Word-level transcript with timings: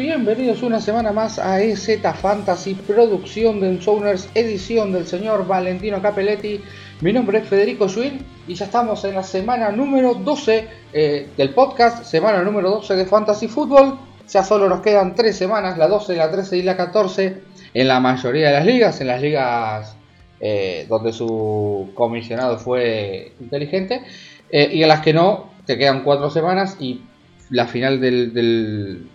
bienvenidos 0.00 0.62
una 0.62 0.80
semana 0.80 1.12
más 1.12 1.38
a 1.38 1.60
EZ 1.60 2.00
Fantasy, 2.22 2.72
producción 2.72 3.60
de 3.60 3.68
Ensoners, 3.68 4.30
edición 4.34 4.92
del 4.94 5.06
señor 5.06 5.46
Valentino 5.46 6.00
Capelletti. 6.00 6.58
Mi 7.02 7.12
nombre 7.12 7.40
es 7.40 7.46
Federico 7.46 7.86
Schwinn 7.86 8.24
y 8.48 8.54
ya 8.54 8.64
estamos 8.64 9.04
en 9.04 9.14
la 9.14 9.22
semana 9.22 9.70
número 9.70 10.14
12 10.14 10.68
eh, 10.94 11.28
del 11.36 11.52
podcast, 11.52 12.04
semana 12.04 12.42
número 12.42 12.70
12 12.70 12.96
de 12.96 13.04
Fantasy 13.04 13.46
Football. 13.46 13.98
Ya 14.26 14.42
solo 14.42 14.70
nos 14.70 14.80
quedan 14.80 15.14
3 15.14 15.36
semanas, 15.36 15.76
la 15.76 15.86
12, 15.86 16.16
la 16.16 16.30
13 16.30 16.56
y 16.56 16.62
la 16.62 16.78
14, 16.78 17.42
en 17.74 17.86
la 17.86 18.00
mayoría 18.00 18.46
de 18.46 18.52
las 18.54 18.64
ligas, 18.64 19.00
en 19.02 19.06
las 19.06 19.20
ligas 19.20 19.96
eh, 20.40 20.86
donde 20.88 21.12
su 21.12 21.90
comisionado 21.92 22.58
fue 22.58 23.32
inteligente, 23.38 24.00
eh, 24.48 24.70
y 24.72 24.82
en 24.82 24.88
las 24.88 25.00
que 25.02 25.12
no, 25.12 25.50
te 25.66 25.76
quedan 25.76 26.04
4 26.04 26.30
semanas 26.30 26.78
y 26.80 27.02
la 27.50 27.66
final 27.66 28.00
del, 28.00 29.10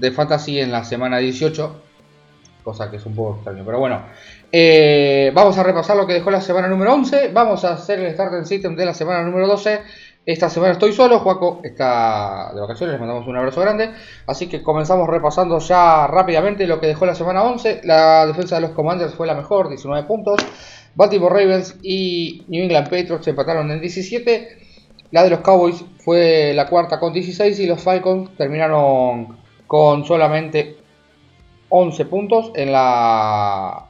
de 0.00 0.10
Fantasy 0.10 0.58
en 0.58 0.72
la 0.72 0.84
semana 0.84 1.18
18, 1.18 1.82
cosa 2.64 2.90
que 2.90 2.96
es 2.96 3.06
un 3.06 3.14
poco 3.14 3.36
extraño, 3.36 3.62
pero 3.64 3.78
bueno. 3.78 4.02
Eh, 4.52 5.30
vamos 5.34 5.56
a 5.58 5.62
repasar 5.62 5.96
lo 5.96 6.06
que 6.06 6.14
dejó 6.14 6.30
la 6.30 6.40
semana 6.40 6.66
número 6.66 6.94
11, 6.94 7.30
vamos 7.32 7.64
a 7.64 7.74
hacer 7.74 8.00
el 8.00 8.12
Starting 8.12 8.44
System 8.44 8.74
de 8.74 8.86
la 8.86 8.94
semana 8.94 9.22
número 9.22 9.46
12. 9.46 9.80
Esta 10.26 10.50
semana 10.50 10.72
estoy 10.72 10.92
solo, 10.92 11.18
Juaco 11.20 11.60
está 11.64 12.52
de 12.54 12.60
vacaciones, 12.60 12.92
les 12.92 13.00
mandamos 13.00 13.26
un 13.26 13.36
abrazo 13.36 13.60
grande. 13.62 13.90
Así 14.26 14.48
que 14.48 14.62
comenzamos 14.62 15.08
repasando 15.08 15.58
ya 15.58 16.06
rápidamente 16.06 16.66
lo 16.66 16.78
que 16.78 16.88
dejó 16.88 17.06
la 17.06 17.14
semana 17.14 17.42
11. 17.42 17.80
La 17.84 18.26
defensa 18.26 18.56
de 18.56 18.62
los 18.62 18.70
Commanders 18.72 19.14
fue 19.14 19.26
la 19.26 19.34
mejor, 19.34 19.68
19 19.68 20.06
puntos. 20.06 20.40
Baltimore 20.94 21.34
Ravens 21.34 21.76
y 21.82 22.44
New 22.48 22.64
England 22.64 22.90
Patriots 22.90 23.26
empataron 23.28 23.70
en 23.70 23.80
17. 23.80 24.58
La 25.12 25.24
de 25.24 25.30
los 25.30 25.40
Cowboys 25.40 25.84
fue 25.98 26.52
la 26.54 26.66
cuarta 26.68 27.00
con 27.00 27.12
16 27.12 27.58
y 27.58 27.66
los 27.66 27.82
Falcons 27.82 28.36
terminaron 28.36 29.38
con 29.70 30.04
solamente 30.04 30.78
11 31.68 32.04
puntos 32.06 32.50
en 32.56 32.72
la 32.72 33.86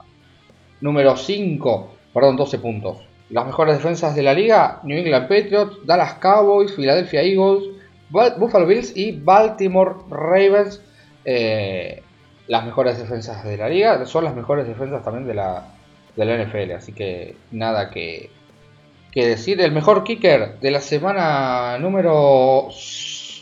número 0.83 1.17
5, 1.17 1.95
perdón, 2.13 2.37
12 2.37 2.59
puntos. 2.59 2.99
Las 3.31 3.47
mejores 3.47 3.79
defensas 3.79 4.15
de 4.15 4.23
la 4.23 4.35
liga, 4.35 4.81
New 4.83 4.99
England 4.99 5.27
Patriots, 5.27 5.79
Dallas 5.87 6.17
Cowboys, 6.17 6.73
Philadelphia 6.73 7.23
Eagles, 7.23 7.65
Buffalo 8.11 8.67
Bills 8.67 8.95
y 8.95 9.13
Baltimore 9.13 9.95
Ravens. 10.11 10.83
Eh, 11.25 12.03
las 12.47 12.67
mejores 12.67 12.99
defensas 12.99 13.43
de 13.43 13.57
la 13.57 13.71
liga, 13.71 14.05
son 14.05 14.25
las 14.25 14.37
mejores 14.37 14.69
defensas 14.69 15.03
también 15.03 15.27
de 15.27 15.33
la, 15.33 15.65
de 16.15 16.25
la 16.27 16.45
NFL, 16.45 16.73
así 16.73 16.93
que 16.93 17.37
nada 17.53 17.89
que, 17.89 18.29
que 19.13 19.27
decir. 19.27 19.59
El 19.63 19.73
mejor 19.73 20.05
kicker 20.05 20.61
de 20.61 20.71
la 20.73 20.81
semana 20.81 21.79
número 21.79 22.69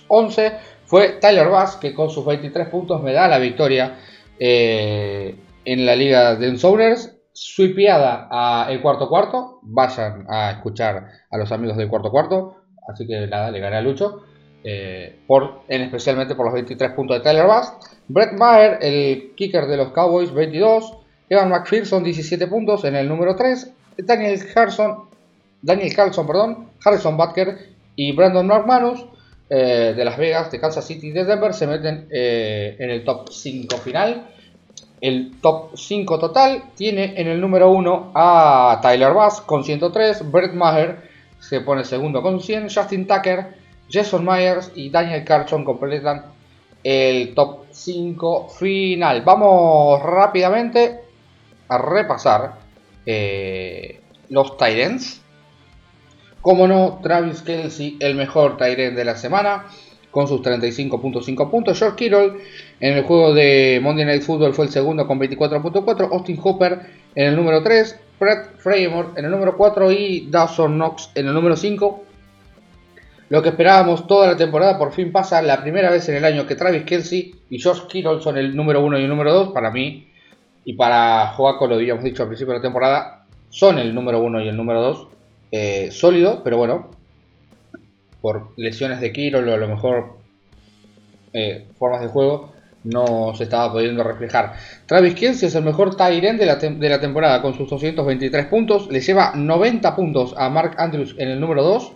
11 0.07 0.53
fue 0.89 1.19
Tyler 1.21 1.49
Bass, 1.49 1.77
que 1.77 1.93
con 1.93 2.09
sus 2.09 2.25
23 2.25 2.69
puntos 2.69 3.03
me 3.03 3.13
da 3.13 3.29
la 3.29 3.39
victoria 3.39 3.99
eh, 4.41 5.37
en 5.67 5.85
la 5.85 5.95
liga 5.95 6.35
de 6.35 6.49
Ensoners. 6.49 7.15
Sweepiada 7.31 8.27
a 8.31 8.73
el 8.73 8.81
cuarto 8.81 9.07
cuarto. 9.07 9.61
Vayan 9.65 10.25
a 10.31 10.53
escuchar 10.53 11.07
a 11.31 11.37
los 11.37 11.53
amigos 11.53 11.77
del 11.77 11.89
cuarto 11.89 12.11
cuarto. 12.11 12.57
Así 12.91 13.07
que 13.07 13.27
nada, 13.27 13.51
le 13.51 13.61
gané 13.61 13.77
a 13.77 13.83
Lucho. 13.83 14.23
Eh, 14.65 15.21
en 15.69 15.83
especialmente 15.83 16.35
por 16.35 16.47
los 16.47 16.55
23 16.55 16.93
puntos 16.93 17.19
de 17.19 17.23
Tyler 17.23 17.47
Bass. 17.47 17.75
Brett 18.09 18.33
Maher, 18.33 18.79
el 18.81 19.35
kicker 19.37 19.67
de 19.67 19.77
los 19.77 19.93
Cowboys, 19.93 20.33
22. 20.33 20.97
Evan 21.29 21.51
McPherson, 21.51 22.03
17 22.03 22.47
puntos 22.47 22.85
en 22.85 22.97
el 22.97 23.07
número 23.07 23.37
3. 23.37 23.75
Daniel 23.99 24.41
Harrison, 24.55 25.05
Daniel 25.61 25.95
Carlson, 25.95 26.27
perdón, 26.27 26.71
Harrison 26.83 27.19
Butker 27.19 27.59
y 27.95 28.13
Brandon 28.13 28.47
McManus 28.47 29.05
eh, 29.51 29.95
de 29.97 30.05
Las 30.05 30.19
Vegas, 30.19 30.51
de 30.51 30.61
Kansas 30.61 30.87
City 30.87 31.09
y 31.09 31.13
de 31.13 31.25
Denver 31.25 31.55
se 31.55 31.67
meten 31.67 32.07
eh, 32.11 32.77
en 32.79 32.91
el 32.91 33.05
top 33.05 33.31
5 33.31 33.77
final. 33.79 34.29
El 35.01 35.41
top 35.41 35.71
5 35.75 36.19
total 36.19 36.65
tiene 36.75 37.15
en 37.17 37.29
el 37.29 37.41
número 37.41 37.71
1 37.71 38.13
a 38.15 38.79
Tyler 38.83 39.13
Bass 39.13 39.41
con 39.41 39.65
103, 39.65 40.31
Brett 40.31 40.53
Maher 40.53 41.09
se 41.39 41.61
pone 41.61 41.85
segundo 41.85 42.21
con 42.21 42.41
100, 42.41 42.69
Justin 42.69 43.07
Tucker, 43.07 43.55
Jason 43.91 44.25
Myers 44.25 44.73
y 44.75 44.91
Daniel 44.91 45.25
Carlson 45.25 45.65
completan 45.65 46.25
el 46.83 47.35
top 47.35 47.67
5 47.71 48.49
final. 48.49 49.23
Vamos 49.23 50.03
rápidamente 50.03 51.01
a 51.69 51.79
repasar 51.79 52.55
eh, 53.07 54.01
los 54.29 54.57
Titans 54.57 55.23
como 56.49 56.67
no, 56.67 57.01
Travis 57.03 57.43
Kelsey, 57.43 57.99
el 58.01 58.15
mejor 58.15 58.57
Tyrant 58.57 58.97
de 58.97 59.05
la 59.05 59.17
semana, 59.17 59.67
con 60.11 60.27
sus 60.27 60.41
35.5 60.41 61.51
puntos. 61.51 61.79
George 61.79 61.95
Kittle 61.95 62.39
en 62.81 62.97
el 62.97 63.05
juego 63.05 63.35
de 63.35 63.79
Monday 63.83 64.07
Night 64.07 64.23
Football 64.23 64.55
fue 64.55 64.65
el 64.65 64.71
segundo 64.71 65.07
con 65.07 65.21
24.4. 65.21 66.09
Austin 66.11 66.39
Hooper 66.39 66.81
en 67.15 67.27
el 67.27 67.37
número 67.37 67.63
3. 67.63 68.01
Brett 68.19 68.57
Framer 68.57 69.09
en 69.17 69.27
el 69.27 69.31
número 69.31 69.59
4 69.59 69.93
y 69.93 70.27
Dawson 70.31 70.77
Knox 70.77 71.11
en 71.15 71.27
el 71.27 71.35
número 71.35 71.55
5. 71.55 72.05
Lo 73.29 73.43
que 73.43 73.51
esperábamos 73.51 74.07
toda 74.07 74.29
la 74.29 74.37
temporada 74.39 74.79
por 74.79 74.93
fin 74.95 75.13
pasa 75.13 75.43
la 75.43 75.61
primera 75.61 75.91
vez 75.91 76.09
en 76.09 76.15
el 76.15 76.25
año 76.25 76.47
que 76.47 76.55
Travis 76.55 76.85
Kelsey 76.85 77.35
y 77.51 77.61
George 77.61 77.83
Kittle 77.89 78.23
son 78.23 78.39
el 78.39 78.57
número 78.57 78.83
1 78.83 78.99
y 79.01 79.03
el 79.03 79.09
número 79.11 79.35
2 79.35 79.53
para 79.53 79.71
mí 79.71 80.09
y 80.65 80.73
para 80.73 81.27
Joaco 81.27 81.67
lo 81.67 81.75
habíamos 81.75 82.05
dicho 82.05 82.23
al 82.23 82.31
principio 82.31 82.55
de 82.55 82.61
la 82.61 82.63
temporada 82.63 83.27
son 83.51 83.79
el 83.79 83.95
número 83.95 84.23
1 84.23 84.41
y 84.41 84.49
el 84.49 84.57
número 84.57 84.81
2 84.81 85.18
eh, 85.51 85.91
sólido, 85.91 86.43
pero 86.45 86.57
bueno, 86.57 86.91
por 88.21 88.53
lesiones 88.57 89.01
de 89.01 89.13
Kiro, 89.13 89.39
a 89.39 89.43
lo 89.43 89.69
mejor 89.69 90.19
eh, 91.33 91.67
formas 91.79 92.01
de 92.01 92.09
juego, 92.09 92.53
no 92.85 93.35
se 93.35 93.45
estaba 93.45 93.73
pudiendo 93.73 94.03
reflejar. 94.03 94.55
Travis 94.87 95.15
Kelsey 95.15 95.49
es 95.49 95.55
el 95.55 95.65
mejor 95.65 95.97
la, 95.99 96.57
de 96.57 96.89
la 96.89 97.01
temporada 97.01 97.43
con 97.43 97.55
sus 97.55 97.69
223 97.69 98.47
puntos, 98.47 98.89
le 98.91 99.01
lleva 99.01 99.33
90 99.35 99.97
puntos 99.97 100.35
a 100.37 100.49
Mark 100.49 100.75
Andrews 100.79 101.15
en 101.19 101.29
el 101.29 101.41
número 101.41 101.63
2. 101.63 101.93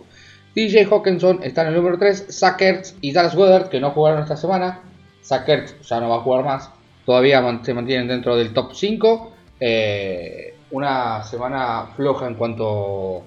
DJ 0.55 0.85
Hawkinson 0.85 1.39
está 1.41 1.63
en 1.63 1.69
el 1.69 1.75
número 1.75 1.97
3, 1.97 2.27
Sackers 2.29 2.95
y 3.01 3.11
Dallas 3.11 3.35
Weather, 3.35 3.69
que 3.69 3.79
no 3.79 3.91
jugaron 3.91 4.21
esta 4.21 4.37
semana. 4.37 4.81
Sackers 5.21 5.75
ya 5.81 5.99
no 5.99 6.09
va 6.09 6.17
a 6.17 6.19
jugar 6.19 6.43
más, 6.43 6.69
todavía 7.05 7.41
se 7.63 7.73
mantienen 7.73 8.07
dentro 8.07 8.35
del 8.35 8.53
top 8.53 8.73
5. 8.73 9.31
Eh, 9.59 10.55
una 10.71 11.23
semana 11.23 11.87
floja 11.95 12.27
en 12.27 12.35
cuanto 12.35 13.23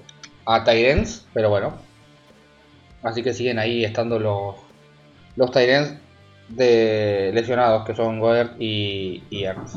a 0.46 0.64
Tyrens, 0.64 1.26
pero 1.34 1.50
bueno. 1.50 1.74
Así 3.02 3.22
que 3.22 3.34
siguen 3.34 3.58
ahí 3.58 3.84
estando 3.84 4.18
los, 4.18 4.56
los 5.36 5.50
Tyrens 5.50 5.94
de 6.48 7.30
lesionados, 7.34 7.84
que 7.84 7.94
son 7.94 8.20
Goddard 8.20 8.60
y, 8.60 9.22
y 9.30 9.44
Ernst. 9.44 9.76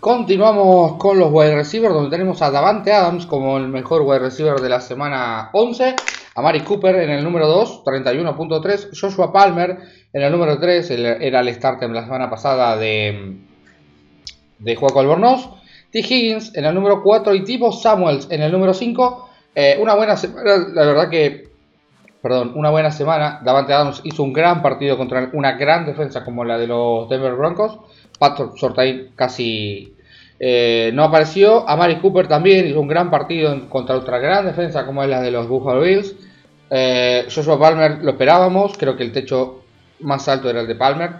Continuamos 0.00 0.98
con 0.98 1.18
los 1.18 1.32
wide 1.32 1.56
receivers, 1.56 1.92
donde 1.92 2.10
tenemos 2.10 2.40
a 2.40 2.50
Davante 2.50 2.92
Adams 2.92 3.26
como 3.26 3.56
el 3.56 3.66
mejor 3.66 4.02
wide 4.02 4.20
receiver 4.20 4.60
de 4.60 4.68
la 4.68 4.80
semana 4.80 5.50
11. 5.52 5.96
A 6.36 6.42
Mari 6.42 6.60
Cooper 6.60 6.94
en 6.96 7.10
el 7.10 7.24
número 7.24 7.48
2, 7.48 7.82
31.3. 7.82 8.90
Joshua 9.00 9.32
Palmer 9.32 9.78
en 10.12 10.22
el 10.22 10.30
número 10.30 10.60
3, 10.60 10.90
era 10.90 11.40
el 11.40 11.52
starter 11.52 11.90
la 11.90 12.04
semana 12.04 12.30
pasada 12.30 12.76
de, 12.76 13.38
de 14.58 14.76
Juaco 14.76 15.00
Albornoz. 15.00 15.48
Higgins 16.00 16.54
en 16.54 16.64
el 16.64 16.74
número 16.74 17.02
4 17.02 17.34
y 17.34 17.44
Tipo 17.44 17.72
Samuels 17.72 18.28
en 18.30 18.42
el 18.42 18.52
número 18.52 18.74
5. 18.74 19.30
Eh, 19.54 19.78
una 19.80 19.94
buena 19.94 20.16
semana, 20.16 20.66
la 20.72 20.86
verdad 20.86 21.08
que, 21.08 21.48
perdón, 22.22 22.52
una 22.54 22.70
buena 22.70 22.90
semana. 22.90 23.40
Davante 23.44 23.72
Adams 23.72 24.00
hizo 24.04 24.22
un 24.22 24.32
gran 24.32 24.62
partido 24.62 24.96
contra 24.96 25.30
una 25.32 25.52
gran 25.52 25.86
defensa 25.86 26.24
como 26.24 26.44
la 26.44 26.58
de 26.58 26.66
los 26.66 27.08
Denver 27.08 27.34
Broncos. 27.34 27.78
Pat 28.18 28.38
Sortain 28.56 29.12
casi 29.14 29.96
eh, 30.38 30.90
no 30.94 31.04
apareció. 31.04 31.68
Amari 31.68 31.96
Cooper 31.96 32.28
también 32.28 32.66
hizo 32.66 32.80
un 32.80 32.88
gran 32.88 33.10
partido 33.10 33.68
contra 33.68 33.96
otra 33.96 34.18
gran 34.18 34.46
defensa 34.46 34.84
como 34.84 35.02
es 35.02 35.08
la 35.08 35.20
de 35.20 35.30
los 35.30 35.48
Buffalo 35.48 35.80
Bills. 35.80 36.14
Eh, 36.70 37.26
Joshua 37.32 37.58
Palmer 37.58 37.98
lo 38.02 38.10
esperábamos, 38.12 38.76
creo 38.76 38.96
que 38.96 39.04
el 39.04 39.12
techo 39.12 39.62
más 40.00 40.28
alto 40.28 40.50
era 40.50 40.60
el 40.60 40.66
de 40.66 40.74
Palmer. 40.74 41.10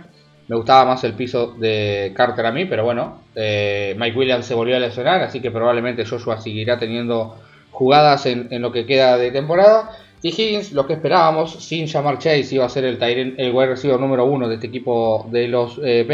Me 0.49 0.57
gustaba 0.57 0.85
más 0.85 1.03
el 1.05 1.15
piso 1.15 1.55
de 1.59 2.13
Carter 2.15 2.47
a 2.47 2.53
mí, 2.53 2.67
pero 2.67 2.85
bueno, 2.85 3.23
eh, 3.35 3.97
Mike 3.99 4.17
Williams 4.17 4.47
se 4.47 4.55
volvió 4.55 4.77
a 4.77 4.79
lesionar, 4.79 5.23
así 5.23 5.41
que 5.41 5.51
probablemente 5.51 6.05
Joshua 6.05 6.41
seguirá 6.41 6.79
teniendo 6.79 7.37
jugadas 7.73 8.27
en, 8.27 8.49
lo 8.63 8.71
que 8.71 8.87
queda 8.87 9.19
de 9.19 9.33
temporada. 9.33 9.91
T. 10.23 10.29
Higgins, 10.29 10.73
lo 10.73 10.87
que 10.87 10.95
esperábamos, 10.95 11.65
sin 11.65 11.87
llamar 11.87 12.19
Chase, 12.19 12.55
iba 12.55 12.65
a 12.65 12.69
ser 12.69 12.85
el, 12.85 13.03
el 13.03 13.53
wide 13.53 13.67
receiver 13.67 13.99
número 13.99 14.25
uno 14.25 14.49
de 14.49 14.55
este 14.55 14.69
equipo 14.69 15.27
de 15.31 15.49
los 15.49 15.81
eh, 15.85 16.07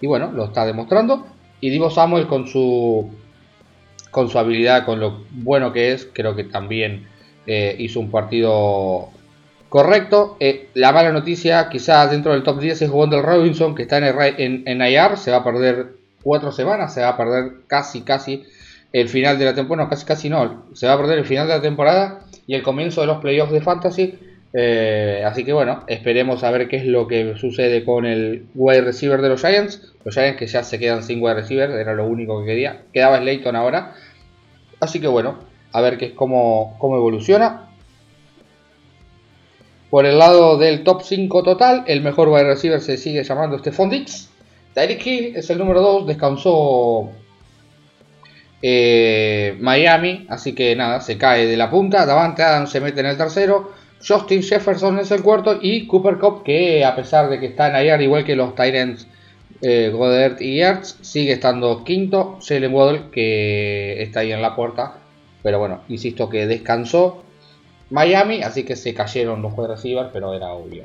y 0.00 0.06
bueno, 0.06 0.32
lo 0.32 0.46
está 0.46 0.66
demostrando. 0.66 1.24
Y 1.60 1.70
Divo 1.70 1.88
Samuel 1.88 2.26
con 2.26 2.48
su, 2.48 3.08
con 4.10 4.28
su 4.28 4.38
habilidad, 4.38 4.84
con 4.84 4.98
lo 4.98 5.24
bueno 5.30 5.72
que 5.72 5.92
es, 5.92 6.08
creo 6.12 6.34
que 6.34 6.44
también 6.44 7.06
eh, 7.46 7.76
hizo 7.78 8.00
un 8.00 8.10
partido 8.10 9.10
Correcto. 9.72 10.36
Eh, 10.38 10.68
la 10.74 10.92
mala 10.92 11.12
noticia, 11.12 11.70
quizás 11.70 12.10
dentro 12.10 12.32
del 12.32 12.42
top 12.42 12.60
10 12.60 12.82
es 12.82 12.90
Wonder 12.90 13.22
Robinson, 13.22 13.74
que 13.74 13.84
está 13.84 13.96
en, 13.96 14.64
en, 14.66 14.82
IR, 14.82 15.16
se 15.16 15.30
va 15.30 15.38
a 15.38 15.44
perder 15.44 15.94
cuatro 16.22 16.52
semanas, 16.52 16.92
se 16.92 17.00
va 17.00 17.08
a 17.08 17.16
perder 17.16 17.52
casi, 17.68 18.02
casi 18.02 18.44
el 18.92 19.08
final 19.08 19.38
de 19.38 19.46
la 19.46 19.54
temporada, 19.54 19.88
casi, 19.88 20.04
casi 20.04 20.28
no, 20.28 20.66
se 20.74 20.86
va 20.86 20.92
a 20.92 20.98
perder 20.98 21.20
el 21.20 21.24
final 21.24 21.48
de 21.48 21.54
la 21.54 21.62
temporada 21.62 22.20
y 22.46 22.54
el 22.54 22.62
comienzo 22.62 23.00
de 23.00 23.06
los 23.06 23.22
playoffs 23.22 23.50
de 23.50 23.62
Fantasy. 23.62 24.18
Eh, 24.52 25.22
así 25.24 25.42
que 25.42 25.54
bueno, 25.54 25.84
esperemos 25.86 26.44
a 26.44 26.50
ver 26.50 26.68
qué 26.68 26.76
es 26.76 26.84
lo 26.84 27.06
que 27.06 27.38
sucede 27.38 27.82
con 27.82 28.04
el 28.04 28.44
wide 28.54 28.82
receiver 28.82 29.22
de 29.22 29.30
los 29.30 29.40
Giants. 29.40 29.94
Los 30.04 30.12
Giants 30.12 30.38
que 30.38 30.48
ya 30.48 30.64
se 30.64 30.78
quedan 30.78 31.02
sin 31.02 31.22
wide 31.22 31.36
receiver, 31.36 31.70
era 31.70 31.94
lo 31.94 32.04
único 32.04 32.40
que 32.40 32.46
quería. 32.46 32.82
Quedaba 32.92 33.20
Slayton 33.20 33.56
ahora. 33.56 33.94
Así 34.80 35.00
que 35.00 35.08
bueno, 35.08 35.38
a 35.72 35.80
ver 35.80 35.96
qué 35.96 36.04
es 36.04 36.12
cómo, 36.12 36.76
cómo 36.78 36.96
evoluciona. 36.96 37.71
Por 39.92 40.06
el 40.06 40.18
lado 40.18 40.56
del 40.56 40.84
top 40.84 41.02
5 41.02 41.42
total, 41.42 41.84
el 41.86 42.00
mejor 42.00 42.30
wide 42.30 42.44
receiver 42.44 42.80
se 42.80 42.96
sigue 42.96 43.22
llamando 43.24 43.58
Stephon 43.58 43.90
Dix. 43.90 44.30
Tyreek 44.72 45.06
Hill 45.06 45.36
es 45.36 45.50
el 45.50 45.58
número 45.58 45.82
2, 45.82 46.06
descansó 46.06 47.10
eh, 48.62 49.54
Miami, 49.60 50.24
así 50.30 50.54
que 50.54 50.74
nada, 50.74 51.02
se 51.02 51.18
cae 51.18 51.46
de 51.46 51.58
la 51.58 51.68
punta. 51.68 52.06
Davante 52.06 52.42
Adams 52.42 52.70
se 52.70 52.80
mete 52.80 53.00
en 53.00 53.06
el 53.06 53.18
tercero. 53.18 53.72
Justin 54.02 54.42
Jefferson 54.42 54.98
es 54.98 55.10
el 55.10 55.22
cuarto 55.22 55.58
y 55.60 55.86
Cooper 55.86 56.16
Cup 56.16 56.42
que 56.42 56.86
a 56.86 56.96
pesar 56.96 57.28
de 57.28 57.38
que 57.38 57.48
están 57.48 57.74
ahí 57.74 57.90
al 57.90 58.00
igual 58.00 58.24
que 58.24 58.34
los 58.34 58.54
Tyrants 58.54 59.06
eh, 59.60 59.90
Goddard 59.92 60.40
y 60.40 60.62
Ertz 60.62 60.96
sigue 61.02 61.32
estando 61.32 61.84
quinto. 61.84 62.38
Jalen 62.40 62.72
Waddle 62.72 63.10
que 63.12 64.02
está 64.02 64.20
ahí 64.20 64.32
en 64.32 64.40
la 64.40 64.56
puerta. 64.56 64.94
Pero 65.42 65.58
bueno, 65.58 65.82
insisto 65.90 66.30
que 66.30 66.46
descansó 66.46 67.24
Miami, 67.92 68.42
así 68.42 68.64
que 68.64 68.74
se 68.74 68.94
cayeron 68.94 69.42
los 69.42 69.52
juegos 69.52 69.76
receivers, 69.76 70.10
pero 70.12 70.34
era 70.34 70.52
obvio. 70.52 70.84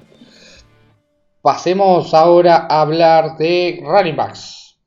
Pasemos 1.42 2.13
ahora 2.13 2.68
a 2.69 2.81
hablar 2.81 3.38
de 3.38 3.81
running 3.81 4.15
backs. 4.15 4.77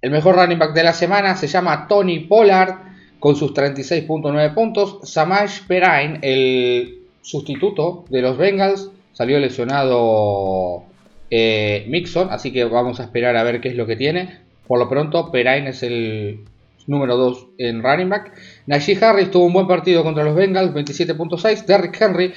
El 0.00 0.10
mejor 0.10 0.36
running 0.36 0.58
back 0.58 0.72
de 0.72 0.84
la 0.84 0.92
semana 0.92 1.36
se 1.36 1.46
llama 1.46 1.86
Tony 1.86 2.20
Pollard 2.20 2.76
con 3.20 3.36
sus 3.36 3.52
36.9 3.52 4.54
puntos. 4.54 5.00
Samash 5.02 5.66
Perine, 5.66 6.20
el 6.22 7.06
sustituto 7.20 8.04
de 8.08 8.22
los 8.22 8.38
Bengals. 8.38 8.90
Salió 9.12 9.38
lesionado 9.38 10.84
eh, 11.30 11.84
Mixon, 11.88 12.30
así 12.30 12.52
que 12.52 12.64
vamos 12.64 13.00
a 13.00 13.02
esperar 13.02 13.36
a 13.36 13.42
ver 13.42 13.60
qué 13.60 13.68
es 13.68 13.74
lo 13.74 13.86
que 13.86 13.96
tiene. 13.96 14.38
Por 14.66 14.78
lo 14.78 14.88
pronto, 14.88 15.30
Perine 15.30 15.70
es 15.70 15.82
el 15.82 16.44
número 16.88 17.16
2 17.16 17.46
en 17.58 17.82
running 17.82 18.08
back. 18.08 18.32
Najee 18.66 18.98
Harris 19.00 19.30
tuvo 19.30 19.46
un 19.46 19.52
buen 19.52 19.68
partido 19.68 20.02
contra 20.02 20.24
los 20.24 20.34
Bengals, 20.34 20.74
27.6. 20.74 21.64
Derrick 21.64 22.00
Henry 22.00 22.32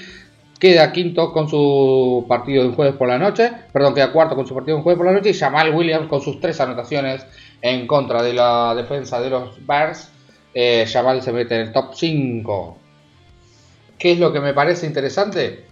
queda 0.60 0.92
quinto 0.92 1.32
con 1.34 1.50
su 1.50 2.26
partido 2.30 2.68
de 2.68 2.76
jueves 2.76 2.96
por 2.96 3.08
la 3.08 3.18
noche. 3.18 3.52
Perdón, 3.74 3.96
queda 3.96 4.12
cuarto 4.12 4.36
con 4.36 4.46
su 4.46 4.54
partido 4.54 4.78
de 4.78 4.84
jueves 4.84 4.98
por 4.98 5.08
la 5.08 5.14
noche. 5.14 5.32
Y 5.32 5.34
Jamal 5.34 5.74
Williams 5.74 6.08
con 6.08 6.22
sus 6.22 6.40
tres 6.40 6.60
anotaciones 6.62 7.26
en 7.62 7.88
contra 7.88 8.22
de 8.22 8.34
la 8.34 8.76
defensa 8.76 9.20
de 9.20 9.32
los 9.32 9.66
Bears. 9.66 10.12
Eh, 10.54 10.86
se 10.86 11.32
mete 11.32 11.56
en 11.56 11.62
el 11.62 11.72
top 11.72 11.96
5. 11.96 12.78
¿Qué 13.98 14.12
es 14.12 14.20
lo 14.20 14.34
que 14.34 14.40
me 14.40 14.54
parece 14.54 14.86
interesante? 14.86 15.66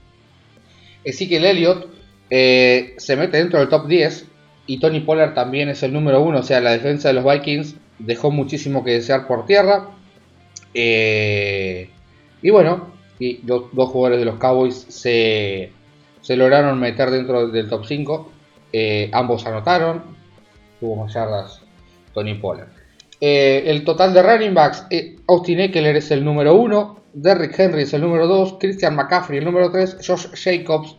Ezekiel 1.03 1.45
Elliott 1.45 1.87
eh, 2.29 2.95
se 2.97 3.15
mete 3.15 3.37
dentro 3.37 3.59
del 3.59 3.69
top 3.69 3.87
10 3.87 4.25
y 4.67 4.79
Tony 4.79 4.99
Pollard 4.99 5.33
también 5.33 5.69
es 5.69 5.81
el 5.81 5.93
número 5.93 6.21
1, 6.21 6.39
o 6.39 6.43
sea, 6.43 6.61
la 6.61 6.71
defensa 6.71 7.07
de 7.07 7.15
los 7.15 7.25
Vikings 7.25 7.75
dejó 7.99 8.31
muchísimo 8.31 8.83
que 8.83 8.91
desear 8.91 9.27
por 9.27 9.45
tierra. 9.45 9.89
Eh, 10.73 11.89
y 12.41 12.49
bueno, 12.49 12.93
y 13.19 13.37
dos, 13.43 13.69
jugadores 13.73 14.19
de 14.19 14.25
los 14.25 14.39
Cowboys 14.39 14.85
se, 14.89 15.71
lograron 16.27 16.79
meter 16.79 17.11
dentro 17.11 17.47
del 17.47 17.69
top 17.69 17.85
5. 17.85 18.31
Eh, 18.71 19.09
ambos 19.13 19.45
anotaron, 19.45 20.03
tuvo 20.79 20.95
más 20.95 21.13
yardas 21.13 21.61
Tony 22.13 22.35
Pollard. 22.35 22.69
el 23.19 23.83
total 23.83 24.13
de 24.13 24.23
running 24.23 24.53
backs, 24.53 24.85
Austin 25.27 25.59
Eckler 25.59 25.95
es 25.95 26.11
el 26.11 26.23
número 26.23 26.55
1, 26.55 26.99
Derrick 27.13 27.59
Henry 27.59 27.83
es 27.83 27.93
el 27.93 28.01
número 28.01 28.27
2, 28.27 28.57
Christian 28.59 28.95
McCaffrey 28.95 29.39
el 29.39 29.45
número 29.45 29.71
3, 29.71 29.97
Josh 30.05 30.27
Jacobs 30.35 30.95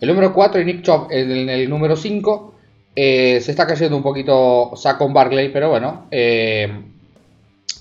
el 0.00 0.08
número 0.08 0.32
4 0.32 0.60
y 0.60 0.64
Nick 0.64 0.82
Chubb 0.82 1.08
en 1.10 1.48
el, 1.48 1.68
número 1.68 1.96
5. 1.96 2.54
Eh, 3.00 3.40
se 3.40 3.52
está 3.52 3.64
cayendo 3.64 3.96
un 3.96 4.02
poquito 4.02 4.72
Saquon 4.74 5.14
Barkley, 5.14 5.50
pero 5.50 5.70
bueno, 5.70 6.08
eh, 6.10 6.68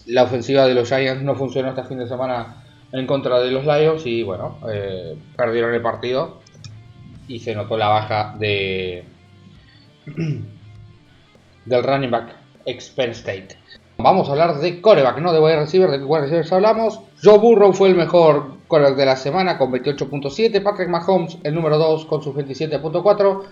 la 0.06 0.22
ofensiva 0.22 0.68
de 0.68 0.76
los 0.76 0.88
Giants 0.88 1.24
no 1.24 1.34
funcionó 1.34 1.70
este 1.70 1.84
fin 1.86 1.98
de 1.98 2.08
semana 2.08 2.64
en 2.92 3.08
contra 3.08 3.40
de 3.40 3.50
los 3.50 3.66
Lions 3.66 4.06
y 4.06 4.22
bueno, 4.22 4.60
eh, 4.72 5.18
perdieron 5.36 5.74
el 5.74 5.82
partido 5.82 6.42
y 7.28 7.40
se 7.40 7.56
notó 7.56 7.78
la 7.78 7.88
baja 7.88 8.36
de 8.38 9.06
del 11.66 11.84
running 11.84 12.12
back 12.12 12.36
ex 12.68 12.94
State. 12.96 13.58
Vamos 13.98 14.30
a 14.30 14.34
hablar 14.34 14.60
de 14.60 14.80
coreback, 14.82 15.18
no 15.18 15.34
de 15.34 15.40
wide 15.40 15.62
receiver, 15.62 15.90
de 15.90 16.06
wide 16.06 16.22
receivers 16.22 16.54
hablamos. 16.54 17.00
Joe 17.24 17.40
Burrow 17.40 17.74
fue 17.74 17.90
el 17.90 17.96
mejor 17.96 18.58
coreback 18.68 18.96
de 18.96 19.06
la 19.08 19.16
semana 19.16 19.58
con 19.58 19.72
28.7. 19.72 20.62
Patrick 20.62 20.90
Mahomes, 20.90 21.40
el 21.42 21.56
número 21.56 21.80
2, 21.80 22.06
con 22.06 22.22
sus 22.22 22.36
27.4. 22.36 23.44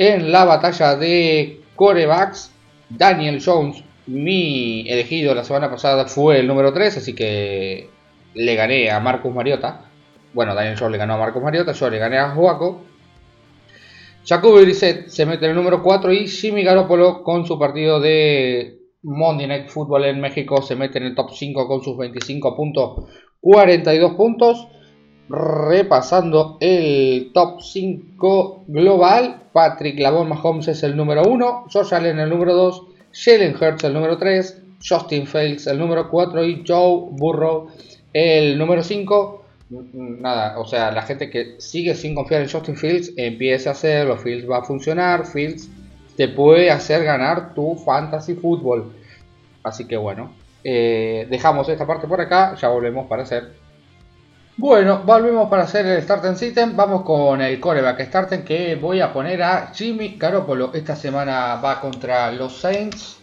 En 0.00 0.30
la 0.30 0.44
batalla 0.44 0.94
de 0.94 1.62
corebacks, 1.74 2.52
Daniel 2.88 3.42
Jones, 3.44 3.82
mi 4.06 4.88
elegido 4.88 5.34
la 5.34 5.42
semana 5.42 5.68
pasada, 5.68 6.06
fue 6.06 6.38
el 6.38 6.46
número 6.46 6.72
3, 6.72 6.98
así 6.98 7.16
que 7.16 7.90
le 8.32 8.54
gané 8.54 8.92
a 8.92 9.00
Marcus 9.00 9.34
Mariota. 9.34 9.90
Bueno, 10.32 10.54
Daniel 10.54 10.76
Jones 10.78 10.92
le 10.92 10.98
ganó 10.98 11.14
a 11.14 11.18
Marcus 11.18 11.42
Mariota, 11.42 11.72
yo 11.72 11.90
le 11.90 11.98
gané 11.98 12.16
a 12.16 12.30
Joaco. 12.30 12.80
Jacoby 14.24 14.62
Brissett 14.62 15.08
se 15.08 15.26
mete 15.26 15.46
en 15.46 15.50
el 15.50 15.56
número 15.56 15.82
4 15.82 16.12
y 16.12 16.28
Jimmy 16.28 16.62
Garoppolo 16.62 17.24
con 17.24 17.44
su 17.44 17.58
partido 17.58 17.98
de 17.98 18.78
Monday 19.02 19.48
Night 19.48 19.66
Football 19.66 20.04
en 20.04 20.20
México 20.20 20.62
se 20.62 20.76
mete 20.76 20.98
en 20.98 21.06
el 21.06 21.16
top 21.16 21.32
5 21.32 21.66
con 21.66 21.82
sus 21.82 21.96
25.42 21.96 24.16
puntos. 24.16 24.68
Repasando 25.28 26.56
el 26.60 27.30
top 27.34 27.60
5 27.60 28.64
global, 28.66 29.42
Patrick 29.52 29.98
Lavon 29.98 30.28
Mahomes 30.28 30.68
es 30.68 30.82
el 30.82 30.96
número 30.96 31.22
1, 31.24 31.66
Josh 31.70 31.92
Allen 31.92 32.18
el 32.18 32.30
número 32.30 32.54
2, 32.54 32.82
Jalen 33.12 33.54
Hurts 33.54 33.84
el 33.84 33.92
número 33.92 34.16
3, 34.16 34.62
Justin 34.86 35.26
Fields 35.26 35.66
el 35.66 35.78
número 35.78 36.08
4 36.08 36.44
y 36.44 36.64
Joe 36.66 37.08
Burrow 37.10 37.68
el 38.12 38.58
número 38.58 38.82
5. 38.82 39.44
Nada, 39.70 40.58
o 40.58 40.64
sea, 40.64 40.90
la 40.92 41.02
gente 41.02 41.28
que 41.28 41.56
sigue 41.58 41.94
sin 41.94 42.14
confiar 42.14 42.42
en 42.42 42.48
Justin 42.48 42.76
Fields 42.76 43.12
empieza 43.16 43.70
a 43.70 43.72
hacerlo, 43.72 44.16
Fields 44.16 44.48
va 44.48 44.58
a 44.58 44.64
funcionar, 44.64 45.26
Fields 45.26 45.68
te 46.16 46.28
puede 46.28 46.70
hacer 46.70 47.04
ganar 47.04 47.54
tu 47.54 47.76
fantasy 47.76 48.34
fútbol. 48.34 48.92
Así 49.62 49.86
que 49.86 49.96
bueno, 49.96 50.32
eh, 50.64 51.26
dejamos 51.28 51.68
esta 51.68 51.86
parte 51.86 52.06
por 52.06 52.20
acá, 52.20 52.54
ya 52.56 52.68
volvemos 52.68 53.06
para 53.06 53.24
hacer. 53.24 53.67
Bueno, 54.58 55.02
volvemos 55.04 55.48
para 55.48 55.62
hacer 55.62 55.86
el 55.86 56.02
starting 56.02 56.34
system. 56.34 56.74
Vamos 56.74 57.02
con 57.02 57.40
el 57.40 57.60
coreback 57.60 58.00
starting 58.00 58.42
que 58.42 58.74
voy 58.74 59.00
a 59.00 59.12
poner 59.12 59.40
a 59.40 59.70
Jimmy 59.72 60.16
Garoppolo. 60.18 60.72
Esta 60.74 60.96
semana 60.96 61.54
va 61.64 61.80
contra 61.80 62.32
los 62.32 62.58
Saints. 62.58 63.18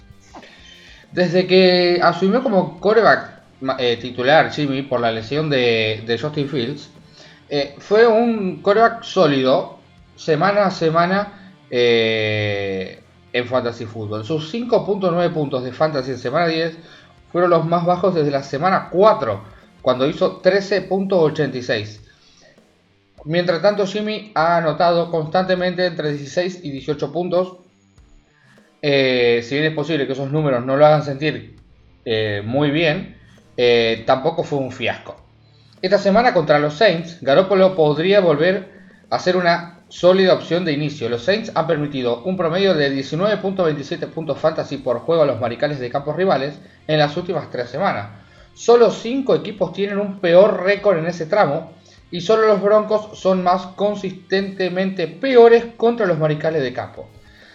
Desde 1.11 1.45
que 1.45 1.99
asumió 2.01 2.41
como 2.41 2.79
coreback 2.79 3.31
eh, 3.79 3.97
titular 3.97 4.49
Jimmy 4.49 4.83
por 4.83 5.01
la 5.01 5.11
lesión 5.11 5.49
de, 5.49 6.17
Justin 6.21 6.47
Fields, 6.47 6.89
eh, 7.49 7.75
fue 7.79 8.07
un 8.07 8.61
coreback 8.61 9.03
sólido 9.03 9.79
semana 10.15 10.67
a 10.67 10.71
semana 10.71 11.51
eh, 11.69 13.03
en 13.33 13.45
Fantasy 13.45 13.85
Football. 13.85 14.23
Sus 14.23 14.53
5.9 14.53 15.33
puntos 15.33 15.65
de 15.65 15.73
Fantasy 15.73 16.11
en 16.11 16.17
semana 16.17 16.47
10 16.47 16.77
fueron 17.29 17.49
los 17.49 17.65
más 17.65 17.85
bajos 17.85 18.15
desde 18.15 18.31
la 18.31 18.41
semana 18.41 18.87
4, 18.89 19.54
cuando 19.85 20.07
hizo 20.07 20.41
13.86. 20.41 21.99
Mientras 23.25 23.61
tanto, 23.61 23.85
Jimmy 23.85 24.31
ha 24.33 24.57
anotado 24.57 25.11
constantemente 25.11 25.85
entre 25.85 26.11
16 26.11 26.61
y 26.63 26.71
18 26.71 27.11
puntos. 27.11 27.57
Eh, 28.81 29.41
si 29.43 29.53
bien 29.53 29.67
es 29.67 29.75
posible 29.75 30.07
que 30.07 30.13
esos 30.13 30.31
números 30.31 30.65
no 30.65 30.75
lo 30.75 30.87
hagan 30.87 31.03
sentir 31.03 31.57
eh, 32.03 32.41
muy 32.43 32.71
bien, 32.71 33.15
tampoco 34.07 34.43
fue 34.43 34.57
un 34.57 34.71
fiasco. 34.71 35.17
Esta 35.83 35.99
semana 35.99 36.33
contra 36.33 36.57
los 36.57 36.73
Saints, 36.73 37.19
Garoppolo 37.21 37.75
podría 37.75 38.21
volver 38.21 38.71
a 39.11 39.19
ser 39.19 39.37
una 39.37 39.81
sólida 39.87 40.33
opción 40.33 40.65
de 40.65 40.73
inicio. 40.73 41.09
Los 41.09 41.25
Saints 41.25 41.51
han 41.53 41.67
permitido 41.67 42.23
un 42.23 42.37
promedio 42.37 42.73
de 42.73 42.91
19.27 42.91 44.07
puntos 44.07 44.39
fantasy 44.39 44.77
por 44.77 44.97
juego 45.01 45.21
a 45.21 45.27
los 45.27 45.39
maricales 45.39 45.77
de 45.77 45.91
campos 45.91 46.15
rivales 46.15 46.59
en 46.87 46.97
las 46.97 47.15
últimas 47.17 47.51
tres 47.51 47.69
semanas. 47.69 48.24
Solo 48.55 48.89
5 48.89 49.35
equipos 49.35 49.73
tienen 49.73 49.99
un 49.99 50.19
peor 50.19 50.63
récord 50.63 50.97
en 50.97 51.07
ese 51.07 51.25
tramo 51.25 51.73
y 52.09 52.21
solo 52.21 52.47
los 52.47 52.61
Broncos 52.61 53.19
son 53.19 53.43
más 53.43 53.67
consistentemente 53.75 55.07
peores 55.07 55.65
contra 55.75 56.05
los 56.05 56.17
maricales 56.17 56.63
de 56.63 56.71
campo. 56.71 57.09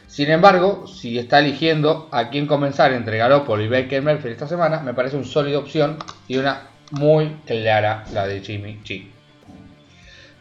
Sin 0.07 0.31
embargo, 0.31 0.87
si 0.87 1.19
está 1.19 1.39
eligiendo 1.39 2.09
a 2.13 2.29
quién 2.29 2.47
comenzar 2.47 2.93
entre 2.93 3.17
Garoppolo 3.17 3.63
y 3.63 3.69
Baker 3.69 4.03
Mayfield 4.03 4.33
esta 4.33 4.47
semana, 4.47 4.81
me 4.81 4.93
parece 4.93 5.17
una 5.17 5.25
sólida 5.25 5.59
opción 5.59 5.97
y 6.29 6.37
una 6.37 6.69
muy 6.91 7.37
clara 7.47 8.05
la 8.13 8.27
de 8.27 8.41
Jimmy 8.41 8.81
G. 8.85 9.09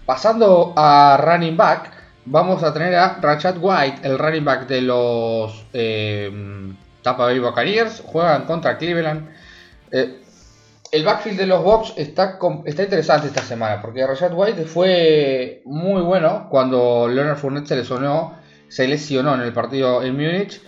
Pasando 0.06 0.74
a 0.76 1.18
running 1.24 1.56
back, 1.56 1.94
vamos 2.26 2.64
a 2.64 2.74
tener 2.74 2.96
a 2.96 3.20
Rashad 3.22 3.58
White, 3.62 4.00
el 4.04 4.20
running 4.20 4.44
back 4.44 4.68
de 4.68 4.82
los 4.82 5.66
eh, 5.72 6.30
Tampa 7.02 7.24
Bay 7.24 7.40
Buccaneers. 7.40 8.02
Juegan 8.06 8.44
contra 8.44 8.78
Cleveland. 8.78 9.30
Eh, 9.92 10.24
el 10.92 11.04
backfield 11.06 11.38
de 11.38 11.46
los 11.46 11.64
Bucks 11.64 11.94
está, 11.98 12.40
está 12.66 12.84
interesante 12.84 13.28
esta 13.28 13.42
semana, 13.42 13.82
porque 13.82 14.06
Rashad 14.06 14.34
White 14.34 14.66
fue 14.66 15.62
muy 15.66 16.02
bueno 16.02 16.48
cuando 16.50 17.08
Leonard 17.08 17.38
Fournette 17.38 17.68
se 17.68 17.76
lesionó, 17.76 18.36
se 18.68 18.88
lesionó 18.88 19.36
en 19.36 19.42
el 19.42 19.54
partido 19.54 20.04
en 20.04 20.14
Múnich. 20.14 20.62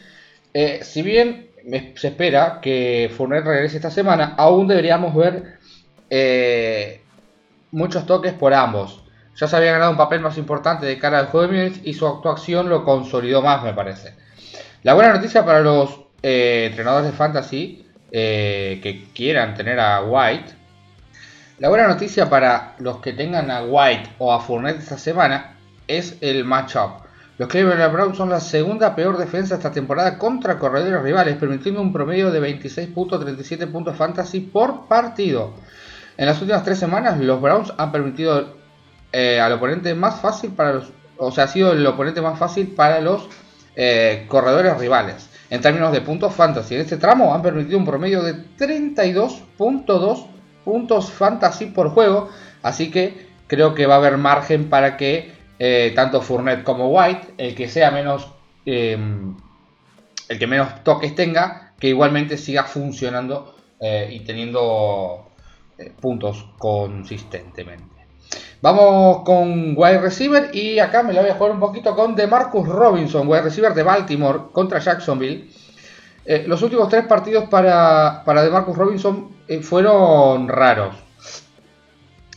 Eh, 0.53 0.81
si 0.83 1.01
bien 1.01 1.49
se 1.95 2.07
espera 2.07 2.59
que 2.61 3.11
Fournette 3.15 3.45
regrese 3.45 3.77
esta 3.77 3.91
semana, 3.91 4.35
aún 4.37 4.67
deberíamos 4.67 5.15
ver 5.15 5.57
eh, 6.09 7.01
muchos 7.71 8.05
toques 8.05 8.33
por 8.33 8.53
ambos. 8.53 9.03
Ya 9.35 9.47
se 9.47 9.55
había 9.55 9.71
ganado 9.71 9.91
un 9.91 9.97
papel 9.97 10.19
más 10.19 10.37
importante 10.37 10.85
de 10.85 10.99
cara 10.99 11.17
al 11.17 11.27
juego 11.27 11.47
de 11.47 11.57
Múnich 11.57 11.81
y 11.83 11.93
su 11.93 12.05
actuación 12.05 12.69
lo 12.69 12.83
consolidó 12.83 13.41
más, 13.41 13.63
me 13.63 13.73
parece. 13.73 14.13
La 14.83 14.93
buena 14.93 15.13
noticia 15.13 15.43
para 15.45 15.61
los 15.61 16.01
eh, 16.21 16.67
entrenadores 16.69 17.11
de 17.11 17.17
fantasy 17.17 17.87
eh, 18.11 18.79
que 18.83 19.05
quieran 19.13 19.55
tener 19.55 19.79
a 19.79 20.03
White. 20.03 20.53
La 21.59 21.69
buena 21.69 21.87
noticia 21.87 22.29
para 22.29 22.75
los 22.79 22.97
que 22.97 23.13
tengan 23.13 23.49
a 23.49 23.63
White 23.63 24.09
o 24.17 24.33
a 24.33 24.41
Fournette 24.41 24.79
esta 24.79 24.97
semana 24.97 25.55
es 25.87 26.17
el 26.19 26.43
matchup. 26.43 27.03
Los 27.37 27.47
Cleveland 27.47 27.93
Browns 27.93 28.17
son 28.17 28.29
la 28.29 28.41
segunda 28.41 28.93
peor 28.95 29.17
defensa 29.17 29.55
esta 29.55 29.71
temporada 29.71 30.17
contra 30.17 30.59
corredores 30.59 31.01
rivales, 31.01 31.37
permitiendo 31.37 31.81
un 31.81 31.93
promedio 31.93 32.31
de 32.31 32.41
26.37 32.41 33.71
puntos 33.71 33.95
fantasy 33.95 34.41
por 34.41 34.87
partido. 34.87 35.53
En 36.17 36.25
las 36.25 36.41
últimas 36.41 36.63
tres 36.63 36.79
semanas, 36.79 37.17
los 37.19 37.41
Browns 37.41 37.73
han 37.77 37.91
permitido 37.91 38.55
eh, 39.13 39.39
al 39.39 39.53
oponente 39.53 39.95
más 39.95 40.19
fácil 40.19 40.51
para 40.51 40.73
los. 40.73 40.91
O 41.17 41.31
sea, 41.31 41.45
ha 41.45 41.47
sido 41.47 41.71
el 41.71 41.85
oponente 41.87 42.21
más 42.21 42.37
fácil 42.37 42.67
para 42.75 42.99
los 42.99 43.29
eh, 43.75 44.25
corredores 44.27 44.77
rivales 44.77 45.30
en 45.51 45.62
términos 45.62 45.91
de 45.91 46.01
puntos 46.01 46.34
fantasy. 46.34 46.75
En 46.75 46.81
este 46.81 46.98
tramo 46.98 47.36
han 47.36 47.41
permitido 47.43 47.77
un 47.77 47.86
promedio 47.86 48.24
de 48.24 48.34
32.2 48.58 50.25
puntos 50.63 51.12
fantasy 51.12 51.65
por 51.67 51.89
juego, 51.89 52.29
así 52.63 52.89
que 52.89 53.27
creo 53.48 53.75
que 53.75 53.86
va 53.86 53.96
a 53.96 53.98
haber 53.98 54.17
margen 54.17 54.70
para 54.70 54.96
que 54.96 55.34
eh, 55.60 55.91
tanto 55.93 56.22
Fournette 56.22 56.63
como 56.63 56.88
White, 56.88 57.34
el 57.38 57.53
que 57.53 57.67
sea 57.67 57.91
menos, 57.91 58.31
em, 58.65 59.36
el 60.29 60.39
que 60.39 60.48
menos 60.48 60.84
toques 60.86 61.13
tenga, 61.15 61.74
que 61.77 61.89
igualmente 61.89 62.38
siga 62.38 62.63
funcionando 62.63 63.53
eh, 63.81 64.10
y 64.10 64.22
teniendo 64.22 65.31
eh, 65.77 65.91
puntos 66.00 66.46
consistentemente. 66.58 67.90
Vamos 68.61 69.23
con 69.23 69.73
wide 69.75 70.01
receiver 70.01 70.55
y 70.55 70.77
acá 70.77 71.01
me 71.01 71.13
la 71.13 71.21
voy 71.21 71.31
a 71.31 71.35
jugar 71.35 71.51
un 71.51 71.59
poquito 71.59 71.95
con 71.95 72.15
DeMarcus 72.15 72.67
Robinson, 72.67 73.27
wide 73.27 73.41
receiver 73.41 73.73
de 73.73 73.81
Baltimore 73.81 74.39
contra 74.51 74.77
Jacksonville. 74.77 75.49
Eh, 76.23 76.45
los 76.47 76.61
últimos 76.61 76.87
tres 76.87 77.05
partidos 77.07 77.45
para, 77.49 78.21
para 78.23 78.43
DeMarcus 78.43 78.77
Robinson 78.77 79.29
eh, 79.47 79.61
fueron 79.61 80.47
raros. 80.47 80.95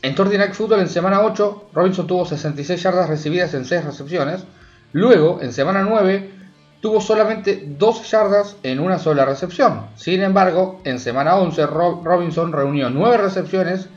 En 0.00 0.14
Thursday 0.14 0.38
Night 0.38 0.54
Football 0.54 0.80
en 0.80 0.88
semana 0.88 1.20
8, 1.20 1.68
Robinson 1.74 2.06
tuvo 2.06 2.24
66 2.24 2.82
yardas 2.82 3.08
recibidas 3.10 3.52
en 3.52 3.66
6 3.66 3.84
recepciones. 3.84 4.44
Luego, 4.92 5.40
en 5.42 5.52
semana 5.52 5.82
9, 5.82 6.30
tuvo 6.80 7.02
solamente 7.02 7.64
2 7.66 8.10
yardas 8.10 8.56
en 8.62 8.80
una 8.80 8.98
sola 8.98 9.26
recepción. 9.26 9.88
Sin 9.96 10.22
embargo, 10.22 10.80
en 10.84 10.98
semana 11.00 11.36
11, 11.36 11.66
Robinson 11.66 12.52
reunió 12.52 12.88
9 12.88 13.18
recepciones 13.18 13.90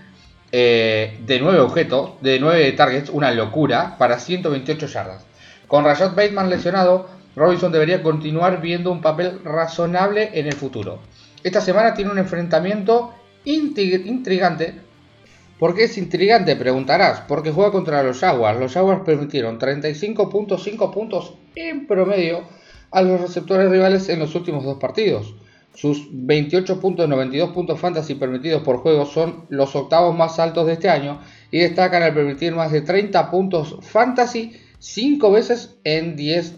eh, 0.51 1.19
de 1.25 1.39
9 1.39 1.59
objetos, 1.59 2.11
de 2.21 2.39
9 2.39 2.71
targets, 2.73 3.09
una 3.09 3.31
locura, 3.31 3.97
para 3.97 4.19
128 4.19 4.87
yardas. 4.87 5.25
Con 5.67 5.83
Rashad 5.83 6.15
Bateman 6.15 6.49
lesionado, 6.49 7.09
Robinson 7.35 7.71
debería 7.71 8.01
continuar 8.01 8.61
viendo 8.61 8.91
un 8.91 9.01
papel 9.01 9.39
razonable 9.43 10.31
en 10.33 10.47
el 10.47 10.53
futuro. 10.53 10.99
Esta 11.43 11.61
semana 11.61 11.93
tiene 11.93 12.11
un 12.11 12.17
enfrentamiento 12.17 13.13
intrigante. 13.45 14.73
¿Por 15.59 15.75
qué 15.75 15.83
es 15.83 15.97
intrigante? 15.97 16.55
Preguntarás. 16.55 17.21
Porque 17.27 17.51
juega 17.51 17.71
contra 17.71 18.03
los 18.03 18.19
Jaguars. 18.19 18.59
Los 18.59 18.73
Jaguars 18.73 19.01
permitieron 19.05 19.59
35.5 19.59 20.91
puntos 20.91 21.33
en 21.55 21.87
promedio 21.87 22.43
a 22.91 23.01
los 23.01 23.21
receptores 23.21 23.69
rivales 23.69 24.07
en 24.09 24.19
los 24.19 24.33
últimos 24.35 24.63
dos 24.63 24.77
partidos. 24.77 25.35
Sus 25.77 26.11
28.92 26.11 27.53
puntos 27.53 27.79
fantasy 27.79 28.15
permitidos 28.15 28.63
por 28.63 28.77
juego 28.77 29.05
son 29.05 29.45
los 29.49 29.75
octavos 29.75 30.17
más 30.17 30.39
altos 30.39 30.65
de 30.65 30.73
este 30.73 30.89
año 30.89 31.21
y 31.51 31.59
destacan 31.59 32.01
al 32.01 32.15
permitir 32.15 32.55
más 32.55 32.71
de 32.71 32.81
30 32.81 33.29
puntos 33.29 33.77
fantasy 33.81 34.59
5 34.79 35.31
veces 35.31 35.77
en 35.83 36.15
10 36.15 36.55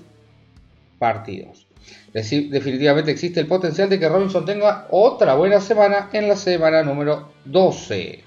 partidos. 0.99 1.67
Definitivamente 2.13 3.11
existe 3.11 3.41
el 3.41 3.47
potencial 3.47 3.89
de 3.89 3.99
que 3.99 4.07
Robinson 4.07 4.45
tenga 4.45 4.87
otra 4.89 5.33
buena 5.35 5.59
semana 5.59 6.09
en 6.13 6.29
la 6.29 6.37
semana 6.37 6.81
número 6.81 7.33
12. 7.43 8.23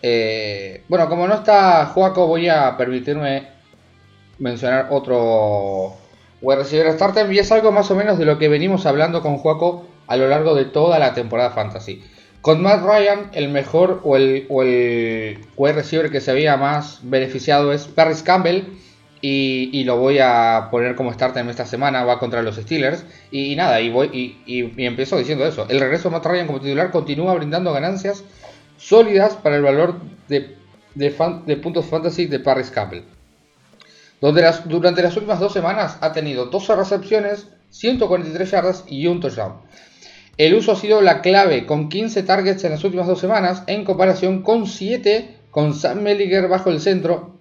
Eh, 0.00 0.84
bueno, 0.88 1.06
como 1.06 1.28
no 1.28 1.34
está 1.34 1.84
Joaco, 1.84 2.26
voy 2.26 2.48
a 2.48 2.74
permitirme 2.78 3.46
mencionar 4.38 4.88
otro 4.90 6.05
wide 6.42 6.58
receiver 6.58 6.92
starter 6.92 7.32
y 7.32 7.38
es 7.38 7.50
algo 7.52 7.72
más 7.72 7.90
o 7.90 7.94
menos 7.94 8.18
de 8.18 8.24
lo 8.24 8.38
que 8.38 8.48
venimos 8.48 8.86
hablando 8.86 9.22
con 9.22 9.38
Juaco 9.38 9.86
a 10.06 10.16
lo 10.16 10.28
largo 10.28 10.54
de 10.54 10.64
toda 10.66 10.98
la 10.98 11.14
temporada 11.14 11.50
fantasy. 11.50 12.02
Con 12.40 12.62
Matt 12.62 12.84
Ryan, 12.84 13.30
el 13.32 13.48
mejor 13.48 14.00
o 14.04 14.16
el, 14.16 14.46
o 14.48 14.62
el 14.62 15.38
wide 15.56 15.72
receiver 15.72 16.10
que 16.10 16.20
se 16.20 16.30
había 16.30 16.56
más 16.56 17.00
beneficiado 17.02 17.72
es 17.72 17.86
Paris 17.86 18.22
Campbell. 18.22 18.64
Y, 19.28 19.82
lo 19.82 19.96
voy 19.96 20.20
a 20.20 20.68
poner 20.70 20.94
como 20.94 21.12
starter 21.12 21.44
esta 21.48 21.66
semana, 21.66 22.04
va 22.04 22.20
contra 22.20 22.42
los 22.42 22.54
Steelers. 22.54 23.04
Y, 23.32 23.56
nada, 23.56 23.80
y, 23.80 23.90
voy, 23.90 24.36
y, 24.46 24.84
empezó 24.84 25.18
diciendo 25.18 25.44
eso. 25.44 25.66
El 25.68 25.80
regreso 25.80 26.08
de 26.08 26.14
Matt 26.14 26.26
Ryan 26.26 26.46
como 26.46 26.60
titular 26.60 26.92
continúa 26.92 27.34
brindando 27.34 27.72
ganancias 27.72 28.22
sólidas 28.76 29.34
para 29.34 29.56
el 29.56 29.62
valor 29.62 29.96
de, 30.28 30.54
de 30.94 31.56
puntos 31.56 31.86
fantasy 31.86 32.26
de 32.26 32.38
Paris 32.38 32.70
Campbell 32.70 33.02
durante 34.20 35.02
las 35.02 35.16
últimas 35.16 35.40
dos 35.40 35.52
semanas 35.52 35.98
ha 36.00 36.12
tenido 36.12 36.46
12 36.46 36.76
recepciones, 36.76 37.48
143 37.70 38.50
yardas 38.50 38.84
y 38.86 39.06
un 39.06 39.20
touchdown. 39.20 39.54
El 40.38 40.54
uso 40.54 40.72
ha 40.72 40.76
sido 40.76 41.00
la 41.00 41.22
clave, 41.22 41.64
con 41.64 41.88
15 41.88 42.22
targets 42.22 42.64
en 42.64 42.72
las 42.72 42.84
últimas 42.84 43.06
dos 43.06 43.20
semanas, 43.20 43.62
en 43.66 43.84
comparación 43.84 44.42
con 44.42 44.66
7 44.66 45.36
con 45.50 45.72
Sam 45.72 46.02
Melliger 46.02 46.48
bajo 46.48 46.68
el 46.68 46.80
centro 46.80 47.38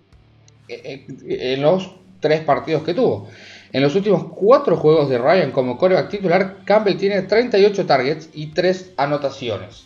eh, 0.69 1.05
eh, 1.27 1.53
en 1.53 1.61
los 1.61 1.91
tres 2.21 2.41
partidos 2.41 2.83
que 2.83 2.93
tuvo. 2.93 3.27
En 3.73 3.81
los 3.81 3.93
últimos 3.95 4.27
4 4.33 4.77
juegos 4.77 5.09
de 5.09 5.17
Ryan 5.17 5.51
como 5.51 5.77
coreback 5.77 6.09
titular, 6.09 6.57
Campbell 6.63 6.95
tiene 6.95 7.23
38 7.23 7.85
targets 7.85 8.29
y 8.33 8.47
3 8.47 8.93
anotaciones. 8.95 9.83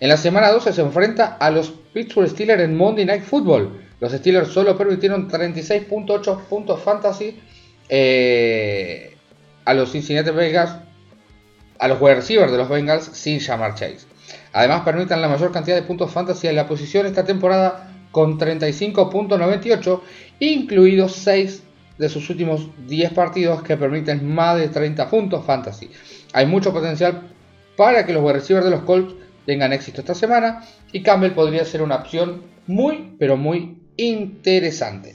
En 0.00 0.08
la 0.08 0.16
semana 0.16 0.50
12 0.50 0.72
se 0.72 0.80
enfrenta 0.80 1.36
a 1.38 1.50
los 1.52 1.70
Pittsburgh 1.92 2.28
Steelers 2.28 2.64
en 2.64 2.76
Monday 2.76 3.04
Night 3.04 3.22
Football, 3.22 3.80
los 4.04 4.12
Steelers 4.12 4.48
solo 4.48 4.76
permitieron 4.76 5.30
36.8 5.30 6.42
puntos 6.42 6.78
fantasy 6.82 7.40
eh, 7.88 9.16
a 9.64 9.72
los 9.72 9.92
Cincinnati 9.92 10.30
Bengals, 10.30 10.72
a 11.78 11.88
los 11.88 11.98
wide 12.02 12.16
receivers 12.16 12.52
de 12.52 12.58
los 12.58 12.68
Bengals 12.68 13.04
sin 13.14 13.38
llamar 13.38 13.74
Chase. 13.74 14.00
Además 14.52 14.82
permiten 14.82 15.22
la 15.22 15.28
mayor 15.28 15.52
cantidad 15.52 15.76
de 15.76 15.84
puntos 15.84 16.10
fantasy 16.10 16.48
en 16.48 16.56
la 16.56 16.68
posición 16.68 17.06
esta 17.06 17.24
temporada 17.24 17.94
con 18.10 18.38
35.98, 18.38 20.00
incluidos 20.38 21.12
6 21.12 21.62
de 21.96 22.08
sus 22.10 22.28
últimos 22.28 22.68
10 22.86 23.10
partidos 23.14 23.62
que 23.62 23.78
permiten 23.78 24.34
más 24.34 24.58
de 24.58 24.68
30 24.68 25.08
puntos 25.08 25.46
fantasy. 25.46 25.90
Hay 26.34 26.44
mucho 26.44 26.74
potencial 26.74 27.22
para 27.74 28.04
que 28.04 28.12
los 28.12 28.22
wide 28.22 28.34
receivers 28.34 28.66
de 28.66 28.70
los 28.70 28.82
Colts 28.82 29.14
tengan 29.46 29.72
éxito 29.72 30.02
esta 30.02 30.14
semana 30.14 30.62
y 30.92 31.02
Campbell 31.02 31.32
podría 31.32 31.64
ser 31.64 31.80
una 31.80 31.96
opción 31.96 32.42
muy 32.66 33.14
pero 33.18 33.38
muy 33.38 33.83
interesante. 33.96 35.14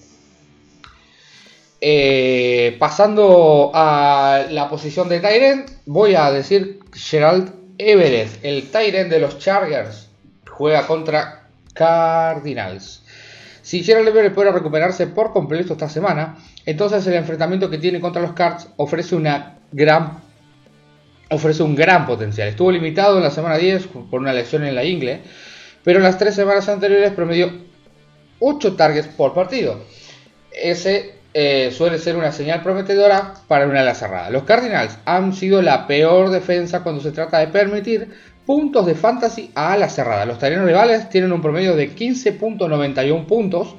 Eh, 1.81 2.75
pasando 2.77 3.71
a 3.74 4.45
la 4.50 4.69
posición 4.69 5.07
de 5.07 5.19
Tyrant, 5.19 5.69
voy 5.86 6.15
a 6.15 6.29
decir 6.31 6.79
Gerald 6.93 7.53
Everett, 7.77 8.43
el 8.43 8.69
Tyrant 8.69 9.09
de 9.09 9.19
los 9.19 9.39
Chargers, 9.39 10.09
juega 10.50 10.86
contra 10.86 11.48
Cardinals. 11.74 13.03
Si 13.62 13.83
Gerald 13.83 14.09
Everett 14.09 14.33
puede 14.33 14.51
recuperarse 14.51 15.07
por 15.07 15.31
completo 15.31 15.74
esta 15.74 15.88
semana, 15.88 16.38
entonces 16.65 17.05
el 17.07 17.13
enfrentamiento 17.13 17.69
que 17.69 17.77
tiene 17.77 18.01
contra 18.01 18.21
los 18.21 18.33
Cards 18.33 18.67
ofrece 18.75 19.15
una 19.15 19.59
gran 19.71 20.19
ofrece 21.29 21.63
un 21.63 21.75
gran 21.75 22.05
potencial. 22.05 22.48
Estuvo 22.48 22.71
limitado 22.71 23.17
en 23.17 23.24
la 23.24 23.31
semana 23.31 23.57
10 23.57 23.88
por 24.09 24.19
una 24.19 24.33
lesión 24.33 24.65
en 24.65 24.75
la 24.75 24.83
ingle, 24.83 25.21
pero 25.83 26.00
en 26.00 26.03
las 26.03 26.17
tres 26.17 26.36
semanas 26.36 26.67
anteriores 26.67 27.13
promedió 27.13 27.51
8 28.39 28.75
targets 28.75 29.08
por 29.08 29.34
partido. 29.34 29.79
Ese 30.51 31.19
eh, 31.34 31.72
suele 31.72 32.00
ser 32.00 32.15
una 32.15 32.31
señal 32.31 32.63
prometedora 32.63 33.36
para 33.48 33.67
una 33.67 33.81
ala 33.81 33.93
cerrada. 33.93 34.29
Los 34.29 34.43
Cardinals 34.43 34.98
han 35.05 35.34
sido 35.34 35.62
la 35.62 35.86
peor 35.86 36.31
defensa 36.31 36.81
cuando 36.81 37.01
se 37.01 37.12
trata 37.12 37.39
de 37.39 37.48
permitir 37.48 38.10
puntos 38.46 38.86
de 38.88 38.96
fantasy 38.96 39.51
a 39.53 39.74
ala 39.74 39.89
cerrada. 39.89 40.25
Los 40.25 40.39
terrenos 40.39 40.65
rivales 40.65 41.08
tienen 41.10 41.31
un 41.31 41.41
promedio 41.41 41.75
de 41.75 41.96
15.91 41.96 43.25
puntos 43.25 43.75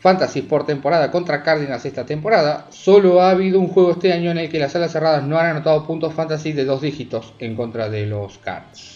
fantasy 0.00 0.42
por 0.42 0.64
temporada 0.64 1.10
contra 1.10 1.42
Cardinals 1.42 1.84
esta 1.84 2.06
temporada. 2.06 2.66
Solo 2.70 3.20
ha 3.20 3.30
habido 3.30 3.60
un 3.60 3.68
juego 3.68 3.90
este 3.90 4.12
año 4.12 4.30
en 4.30 4.38
el 4.38 4.48
que 4.48 4.58
las 4.58 4.74
alas 4.74 4.92
cerradas 4.92 5.24
no 5.24 5.38
han 5.38 5.46
anotado 5.46 5.86
puntos 5.86 6.14
fantasy 6.14 6.52
de 6.52 6.64
dos 6.64 6.80
dígitos 6.80 7.34
en 7.40 7.54
contra 7.56 7.90
de 7.90 8.06
los 8.06 8.38
Cards. 8.38 8.95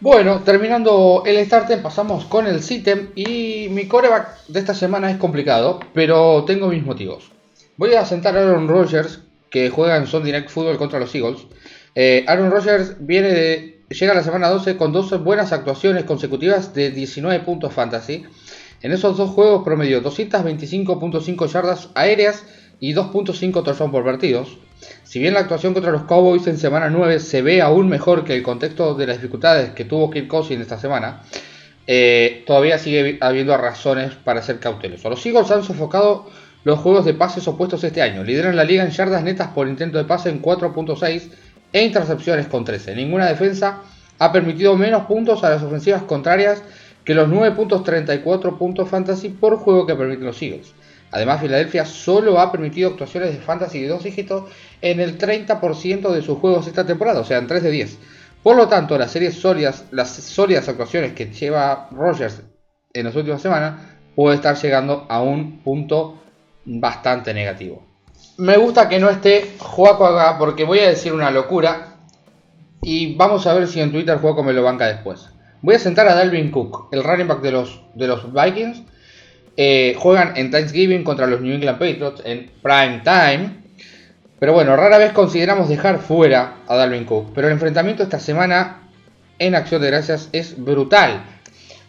Bueno, 0.00 0.40
terminando 0.40 1.22
el 1.24 1.44
starter, 1.46 1.80
pasamos 1.80 2.24
con 2.24 2.46
el 2.46 2.62
sitem 2.62 3.10
y 3.14 3.68
mi 3.70 3.86
coreback 3.86 4.46
de 4.48 4.60
esta 4.60 4.74
semana 4.74 5.10
es 5.10 5.16
complicado, 5.18 5.80
pero 5.94 6.44
tengo 6.44 6.68
mis 6.68 6.84
motivos. 6.84 7.30
Voy 7.76 7.94
a 7.94 8.04
sentar 8.04 8.36
a 8.36 8.40
Aaron 8.40 8.68
Rodgers, 8.68 9.20
que 9.50 9.70
juega 9.70 9.96
en 9.96 10.06
Sunday 10.06 10.32
Night 10.32 10.48
Football 10.48 10.78
contra 10.78 10.98
los 10.98 11.14
Eagles. 11.14 11.46
Eh, 11.94 12.24
Aaron 12.26 12.50
Rodgers 12.50 12.96
viene 12.98 13.28
de, 13.28 13.82
llega 13.88 14.12
a 14.12 14.16
la 14.16 14.24
semana 14.24 14.48
12 14.48 14.76
con 14.76 14.92
dos 14.92 15.22
buenas 15.22 15.52
actuaciones 15.52 16.04
consecutivas 16.04 16.74
de 16.74 16.90
19 16.90 17.44
puntos 17.44 17.72
fantasy. 17.72 18.24
En 18.82 18.92
esos 18.92 19.16
dos 19.16 19.30
juegos 19.30 19.64
promedio 19.64 20.02
225.5 20.02 21.46
yardas 21.46 21.88
aéreas 21.94 22.44
y 22.84 22.92
2.5 22.92 23.64
touchdowns 23.64 23.90
por 23.90 24.04
partidos. 24.04 24.58
Si 25.04 25.18
bien 25.18 25.32
la 25.32 25.40
actuación 25.40 25.72
contra 25.72 25.90
los 25.90 26.02
Cowboys 26.02 26.46
en 26.48 26.58
semana 26.58 26.90
9 26.90 27.18
se 27.18 27.40
ve 27.40 27.62
aún 27.62 27.88
mejor 27.88 28.24
que 28.24 28.34
el 28.34 28.42
contexto 28.42 28.94
de 28.94 29.06
las 29.06 29.16
dificultades 29.16 29.70
que 29.70 29.86
tuvo 29.86 30.10
Kirk 30.10 30.28
Cousins 30.28 30.60
esta 30.60 30.78
semana, 30.78 31.22
eh, 31.86 32.44
todavía 32.46 32.76
sigue 32.76 33.16
habiendo 33.22 33.56
razones 33.56 34.12
para 34.16 34.42
ser 34.42 34.58
cautelosos. 34.58 35.10
Los 35.10 35.24
Eagles 35.24 35.50
han 35.50 35.64
sofocado 35.64 36.28
los 36.64 36.78
juegos 36.78 37.06
de 37.06 37.14
pases 37.14 37.48
opuestos 37.48 37.82
este 37.84 38.02
año. 38.02 38.22
Lideran 38.22 38.54
la 38.54 38.64
liga 38.64 38.84
en 38.84 38.90
yardas 38.90 39.22
netas 39.22 39.48
por 39.48 39.66
intento 39.66 39.96
de 39.96 40.04
pase 40.04 40.28
en 40.28 40.42
4.6 40.42 41.30
e 41.72 41.84
intercepciones 41.84 42.48
con 42.48 42.66
13. 42.66 42.94
Ninguna 42.96 43.24
defensa 43.24 43.80
ha 44.18 44.30
permitido 44.30 44.76
menos 44.76 45.06
puntos 45.06 45.42
a 45.42 45.48
las 45.48 45.62
ofensivas 45.62 46.02
contrarias 46.02 46.62
que 47.02 47.14
los 47.14 47.30
9.34 47.30 48.58
puntos 48.58 48.90
fantasy 48.90 49.30
por 49.30 49.56
juego 49.56 49.86
que 49.86 49.94
permiten 49.94 50.26
los 50.26 50.42
Eagles. 50.42 50.74
Además, 51.14 51.40
Filadelfia 51.40 51.86
solo 51.86 52.40
ha 52.40 52.50
permitido 52.50 52.90
actuaciones 52.90 53.32
de 53.32 53.40
fantasy 53.40 53.80
de 53.80 53.86
dos 53.86 54.02
dígitos 54.02 54.50
en 54.82 54.98
el 54.98 55.16
30% 55.16 56.10
de 56.10 56.22
sus 56.22 56.38
juegos 56.38 56.66
esta 56.66 56.84
temporada, 56.84 57.20
o 57.20 57.24
sea, 57.24 57.38
en 57.38 57.46
3 57.46 57.62
de 57.62 57.70
10. 57.70 57.98
Por 58.42 58.56
lo 58.56 58.66
tanto, 58.66 58.98
las 58.98 59.12
series 59.12 59.36
sólidas, 59.40 59.84
las 59.92 60.10
sólidas 60.10 60.68
actuaciones 60.68 61.12
que 61.12 61.26
lleva 61.26 61.88
Rogers 61.92 62.42
en 62.92 63.04
las 63.04 63.14
últimas 63.14 63.40
semanas 63.40 63.80
puede 64.16 64.34
estar 64.34 64.56
llegando 64.56 65.06
a 65.08 65.22
un 65.22 65.60
punto 65.60 66.20
bastante 66.64 67.32
negativo. 67.32 67.86
Me 68.38 68.56
gusta 68.56 68.88
que 68.88 68.98
no 68.98 69.08
esté 69.08 69.54
Juaco 69.56 70.06
acá 70.06 70.36
porque 70.36 70.64
voy 70.64 70.80
a 70.80 70.88
decir 70.88 71.12
una 71.12 71.30
locura 71.30 71.94
y 72.82 73.14
vamos 73.14 73.46
a 73.46 73.54
ver 73.54 73.68
si 73.68 73.80
en 73.80 73.92
Twitter 73.92 74.18
Juaco 74.18 74.42
me 74.42 74.52
lo 74.52 74.64
banca 74.64 74.88
después. 74.88 75.30
Voy 75.62 75.76
a 75.76 75.78
sentar 75.78 76.08
a 76.08 76.16
Dalvin 76.16 76.50
Cook, 76.50 76.88
el 76.90 77.04
running 77.04 77.28
back 77.28 77.40
de 77.40 77.52
los, 77.52 77.82
de 77.94 78.08
los 78.08 78.32
Vikings, 78.32 78.82
eh, 79.56 79.96
juegan 79.98 80.36
en 80.36 80.50
Thanksgiving 80.50 81.04
contra 81.04 81.26
los 81.26 81.40
New 81.40 81.54
England 81.54 81.78
Patriots 81.78 82.22
en 82.24 82.50
prime 82.62 83.02
time. 83.04 83.64
Pero 84.38 84.52
bueno, 84.52 84.76
rara 84.76 84.98
vez 84.98 85.12
consideramos 85.12 85.68
dejar 85.68 86.00
fuera 86.00 86.56
a 86.66 86.76
Dalvin 86.76 87.04
Cook. 87.04 87.32
Pero 87.34 87.46
el 87.46 87.52
enfrentamiento 87.52 88.02
esta 88.02 88.18
semana 88.18 88.88
en 89.38 89.54
Acción 89.54 89.80
de 89.80 89.88
Gracias 89.88 90.28
es 90.32 90.62
brutal. 90.62 91.24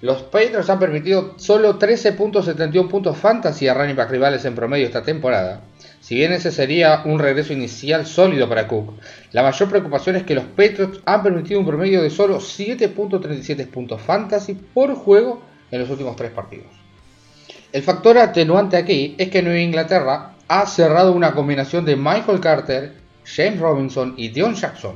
Los 0.02 0.22
Patriots 0.24 0.70
han 0.70 0.78
permitido 0.78 1.34
solo 1.38 1.80
13.71 1.80 2.88
puntos 2.88 3.18
fantasy 3.18 3.68
a 3.68 3.74
running 3.74 3.96
back 3.96 4.12
rivales 4.12 4.46
en 4.46 4.54
promedio 4.54 4.86
esta 4.86 5.02
temporada. 5.02 5.62
Si 6.00 6.14
bien 6.14 6.34
ese 6.34 6.52
sería 6.52 7.02
un 7.06 7.18
regreso 7.18 7.54
inicial 7.54 8.06
sólido 8.06 8.48
para 8.48 8.68
Cook, 8.68 8.94
la 9.32 9.42
mayor 9.42 9.68
preocupación 9.68 10.18
es 10.18 10.24
que 10.24 10.36
los 10.36 10.46
Patriots 10.46 11.00
han 11.06 11.24
permitido 11.24 11.60
un 11.60 11.66
promedio 11.66 12.04
de 12.04 12.12
solo 12.12 12.38
7.37 12.38 13.68
puntos 13.68 14.02
fantasy 14.02 14.54
por 14.54 14.94
juego 14.94 15.42
en 15.72 15.80
los 15.80 15.90
últimos 15.90 16.16
tres 16.16 16.30
partidos. 16.30 16.85
El 17.76 17.84
factor 17.84 18.18
atenuante 18.18 18.78
aquí 18.78 19.16
es 19.18 19.30
que 19.30 19.42
Nueva 19.42 19.60
Inglaterra 19.60 20.38
ha 20.48 20.66
cerrado 20.66 21.12
una 21.12 21.34
combinación 21.34 21.84
de 21.84 21.98
Michael 21.98 22.40
Carter, 22.40 22.94
James 23.26 23.60
Robinson 23.60 24.14
y 24.16 24.30
Dion 24.30 24.56
Jackson. 24.56 24.96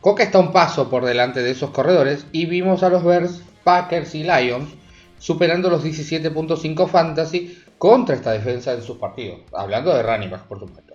Coca 0.00 0.22
está 0.22 0.38
un 0.38 0.50
paso 0.50 0.88
por 0.88 1.04
delante 1.04 1.42
de 1.42 1.50
esos 1.50 1.68
corredores 1.68 2.24
y 2.32 2.46
vimos 2.46 2.82
a 2.82 2.88
los 2.88 3.04
Bears, 3.04 3.42
Packers 3.62 4.14
y 4.14 4.22
Lions 4.22 4.70
superando 5.18 5.68
los 5.68 5.84
17.5 5.84 6.88
fantasy 6.88 7.62
contra 7.76 8.14
esta 8.14 8.32
defensa 8.32 8.72
en 8.72 8.80
sus 8.80 8.96
partidos. 8.96 9.40
Hablando 9.52 9.94
de 9.94 10.02
running 10.02 10.30
por 10.48 10.58
supuesto. 10.58 10.94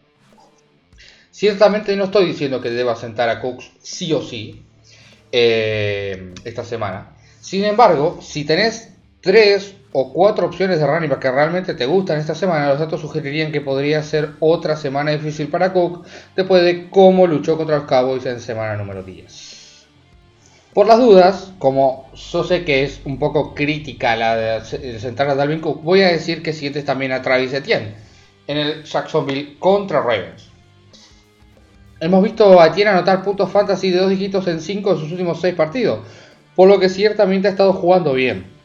Ciertamente 1.30 1.96
no 1.96 2.06
estoy 2.06 2.26
diciendo 2.26 2.60
que 2.60 2.72
deba 2.72 2.96
sentar 2.96 3.30
a 3.30 3.40
Cooks 3.40 3.70
sí 3.84 4.12
o 4.14 4.24
sí 4.24 4.64
eh, 5.32 6.34
esta 6.44 6.64
semana. 6.64 7.16
Sin 7.40 7.66
embargo, 7.66 8.18
si 8.20 8.46
tenés 8.46 8.94
3 9.22 9.76
o 9.92 10.14
cuatro 10.14 10.48
opciones 10.48 10.80
de 10.80 10.88
running 10.88 11.10
back 11.10 11.20
que 11.20 11.32
realmente 11.32 11.74
te 11.74 11.86
gustan 11.86 12.20
esta 12.20 12.36
semana, 12.36 12.70
los 12.70 12.80
datos 12.80 13.02
sugerirían 13.02 13.52
que 13.52 13.60
podría 13.60 14.04
ser 14.04 14.32
otra 14.40 14.76
semana 14.76 15.12
difícil 15.12 15.48
para 15.48 15.74
Cook 15.74 16.06
después 16.36 16.64
de 16.64 16.90
cómo 16.90 17.28
luchó 17.28 17.58
contra 17.58 17.78
los 17.78 17.86
Cowboys 17.86 18.26
en 18.26 18.40
semana 18.40 18.78
número 18.78 19.04
10. 19.04 19.88
Por 20.74 20.86
las 20.86 21.00
dudas, 21.00 21.52
como 21.58 22.10
yo 22.14 22.44
sé 22.44 22.64
que 22.64 22.84
es 22.84 23.02
un 23.04 23.18
poco 23.18 23.56
crítica 23.56 24.16
la 24.16 24.36
de 24.62 25.00
sentar 25.00 25.28
a 25.28 25.36
Dalvin 25.36 25.60
Cook, 25.60 25.84
voy 25.84 26.04
a 26.04 26.10
decir 26.10 26.44
que 26.44 26.54
sientes 26.54 26.86
también 26.86 27.12
a 27.12 27.22
Travis 27.22 27.54
Etienne 27.54 27.96
en 28.48 28.58
el 28.58 28.84
Jacksonville 28.84 29.58
contra 29.58 30.02
Ravens. 30.02 30.50
Hemos 32.00 32.24
visto 32.24 32.62
a 32.62 32.68
Etienne 32.68 32.92
anotar 32.92 33.24
puntos 33.24 33.52
fantasy 33.52 33.90
de 33.90 33.98
dos 33.98 34.10
dígitos 34.12 34.48
en 34.48 34.62
5 34.62 34.94
de 34.94 35.00
sus 35.02 35.12
últimos 35.12 35.42
6 35.42 35.56
partidos, 35.56 36.00
por 36.56 36.70
lo 36.70 36.80
que 36.80 36.88
ciertamente 36.88 37.48
ha 37.48 37.52
estado 37.52 37.74
jugando 37.74 38.14
bien. 38.14 38.59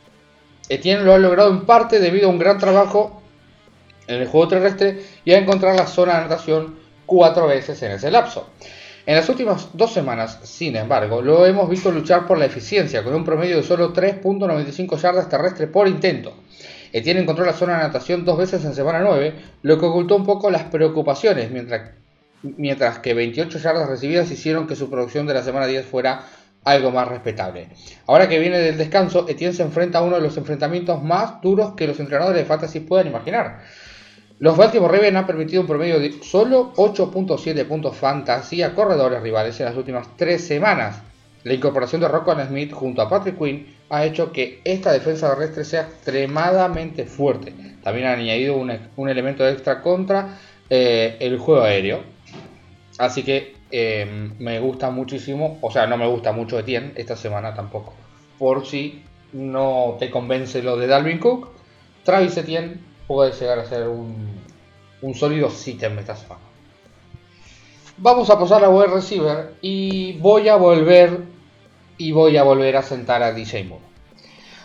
Etienne 0.68 1.04
lo 1.04 1.14
ha 1.14 1.18
logrado 1.18 1.50
en 1.50 1.66
parte 1.66 2.00
debido 2.00 2.28
a 2.28 2.30
un 2.30 2.38
gran 2.38 2.58
trabajo 2.58 3.22
en 4.06 4.22
el 4.22 4.28
juego 4.28 4.48
terrestre 4.48 5.02
y 5.24 5.32
a 5.32 5.38
encontrar 5.38 5.76
la 5.76 5.86
zona 5.86 6.12
de 6.12 6.18
anotación 6.20 6.76
cuatro 7.06 7.46
veces 7.46 7.82
en 7.82 7.92
ese 7.92 8.10
lapso. 8.10 8.48
En 9.06 9.16
las 9.16 9.28
últimas 9.28 9.68
dos 9.74 9.92
semanas, 9.92 10.40
sin 10.44 10.76
embargo, 10.76 11.20
lo 11.20 11.44
hemos 11.44 11.68
visto 11.68 11.90
luchar 11.90 12.26
por 12.26 12.38
la 12.38 12.46
eficiencia, 12.46 13.04
con 13.04 13.14
un 13.14 13.24
promedio 13.24 13.56
de 13.58 13.62
solo 13.62 13.92
3.95 13.92 14.96
yardas 14.96 15.28
terrestres 15.28 15.68
por 15.68 15.86
intento. 15.88 16.32
Etienne 16.90 17.20
encontró 17.20 17.44
la 17.44 17.52
zona 17.52 17.74
de 17.74 17.84
anotación 17.84 18.24
dos 18.24 18.38
veces 18.38 18.64
en 18.64 18.74
semana 18.74 19.00
9, 19.00 19.34
lo 19.60 19.78
que 19.78 19.84
ocultó 19.84 20.16
un 20.16 20.24
poco 20.24 20.50
las 20.50 20.62
preocupaciones, 20.62 21.50
mientras, 21.50 21.90
mientras 22.42 23.00
que 23.00 23.12
28 23.12 23.58
yardas 23.58 23.90
recibidas 23.90 24.30
hicieron 24.30 24.66
que 24.66 24.76
su 24.76 24.88
producción 24.88 25.26
de 25.26 25.34
la 25.34 25.42
semana 25.42 25.66
10 25.66 25.84
fuera 25.84 26.24
algo 26.64 26.90
más 26.90 27.08
respetable. 27.08 27.68
Ahora 28.06 28.28
que 28.28 28.38
viene 28.38 28.58
del 28.58 28.78
descanso, 28.78 29.26
Etienne 29.28 29.54
se 29.54 29.62
enfrenta 29.62 29.98
a 29.98 30.02
uno 30.02 30.16
de 30.16 30.22
los 30.22 30.36
enfrentamientos 30.36 31.02
más 31.02 31.40
duros 31.40 31.74
que 31.74 31.86
los 31.86 32.00
entrenadores 32.00 32.40
de 32.40 32.46
fantasy 32.46 32.80
puedan 32.80 33.06
imaginar. 33.06 33.60
Los 34.40 34.56
Baltimore 34.56 34.92
Ravens 34.92 35.16
han 35.16 35.26
permitido 35.26 35.60
un 35.60 35.68
promedio 35.68 36.00
de 36.00 36.20
solo 36.22 36.72
8.7 36.74 37.64
puntos 37.66 37.96
fantasy 37.96 38.62
a 38.62 38.74
corredores 38.74 39.22
rivales 39.22 39.58
en 39.60 39.66
las 39.66 39.76
últimas 39.76 40.08
tres 40.16 40.44
semanas. 40.46 41.00
La 41.44 41.54
incorporación 41.54 42.00
de 42.00 42.08
Rocco 42.08 42.34
Smith 42.46 42.72
junto 42.72 43.02
a 43.02 43.08
Patrick 43.08 43.38
Quinn 43.38 43.66
ha 43.90 44.04
hecho 44.04 44.32
que 44.32 44.60
esta 44.64 44.92
defensa 44.92 45.32
terrestre 45.32 45.64
sea 45.64 45.82
extremadamente 45.82 47.04
fuerte. 47.04 47.52
También 47.82 48.06
han 48.06 48.18
añadido 48.18 48.56
un, 48.56 49.08
elemento 49.08 49.46
extra 49.46 49.82
contra 49.82 50.38
eh, 50.68 51.16
el 51.20 51.38
juego 51.38 51.62
aéreo. 51.62 52.13
Así 52.98 53.22
que 53.22 53.54
Em, 53.76 54.38
me 54.38 54.60
gusta 54.60 54.88
muchísimo, 54.90 55.58
o 55.60 55.68
sea, 55.68 55.88
no 55.88 55.96
me 55.96 56.06
gusta 56.06 56.30
mucho 56.30 56.56
Etienne 56.60 56.92
esta 56.94 57.16
semana 57.16 57.52
tampoco. 57.56 57.92
Por 58.38 58.64
si 58.64 59.02
no 59.32 59.96
te 59.98 60.12
convence 60.12 60.62
lo 60.62 60.76
de 60.76 60.86
Dalvin 60.86 61.18
Cook, 61.18 61.48
Travis 62.04 62.36
Etienne 62.36 62.78
puede 63.08 63.32
llegar 63.32 63.58
a 63.58 63.64
ser 63.64 63.88
un, 63.88 64.40
un 65.02 65.14
sólido 65.14 65.50
sitem 65.50 65.98
esta 65.98 66.14
semana. 66.14 66.40
Vamos 67.96 68.30
a 68.30 68.38
pasar 68.38 68.62
a 68.62 68.68
web 68.68 68.94
receiver 68.94 69.54
y 69.60 70.12
voy 70.18 70.48
a 70.48 70.54
volver 70.54 71.22
y 71.98 72.12
voy 72.12 72.36
a 72.36 72.44
volver 72.44 72.76
a 72.76 72.82
sentar 72.82 73.24
a 73.24 73.32
DJ 73.32 73.64
Moore. 73.64 73.84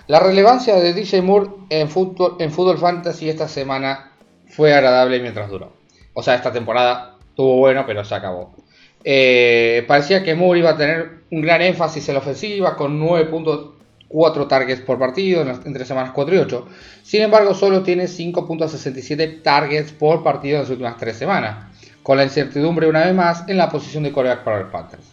La 0.05 0.19
relevancia 0.19 0.75
de 0.75 0.93
DJ 0.93 1.23
Moore 1.23 1.49
en 1.71 1.89
fútbol, 1.89 2.35
en 2.37 2.51
fútbol 2.51 2.77
fantasy 2.77 3.27
esta 3.27 3.47
semana 3.47 4.11
fue 4.49 4.71
agradable 4.71 5.19
mientras 5.19 5.49
duró. 5.49 5.73
O 6.13 6.21
sea, 6.21 6.35
esta 6.35 6.53
temporada 6.53 7.18
estuvo 7.39 7.55
bueno, 7.55 7.85
pero 7.87 8.03
se 8.03 8.13
acabó. 8.13 8.53
Eh, 9.01 9.85
parecía 9.87 10.21
que 10.23 10.35
Moore 10.35 10.59
iba 10.59 10.71
a 10.71 10.77
tener 10.77 11.09
un 11.31 11.41
gran 11.41 11.61
énfasis 11.61 12.05
en 12.09 12.15
la 12.15 12.19
ofensiva 12.19 12.75
con 12.75 12.99
9.4 12.99 14.47
targets 14.49 14.81
por 14.81 14.99
partido 14.99 15.41
entre 15.41 15.85
semanas 15.85 16.11
4 16.13 16.35
y 16.35 16.37
8. 16.39 16.67
Sin 17.01 17.21
embargo, 17.21 17.53
solo 17.53 17.81
tiene 17.81 18.07
5.67 18.07 19.41
targets 19.41 19.93
por 19.93 20.21
partido 20.21 20.57
en 20.57 20.63
las 20.63 20.69
últimas 20.69 20.97
3 20.97 21.15
semanas, 21.15 21.71
con 22.03 22.17
la 22.17 22.25
incertidumbre 22.25 22.89
una 22.89 23.05
vez 23.05 23.15
más 23.15 23.47
en 23.47 23.55
la 23.55 23.69
posición 23.69 24.03
de 24.03 24.11
coreback 24.11 24.43
para 24.43 24.59
los 24.59 24.69
Panthers. 24.69 25.07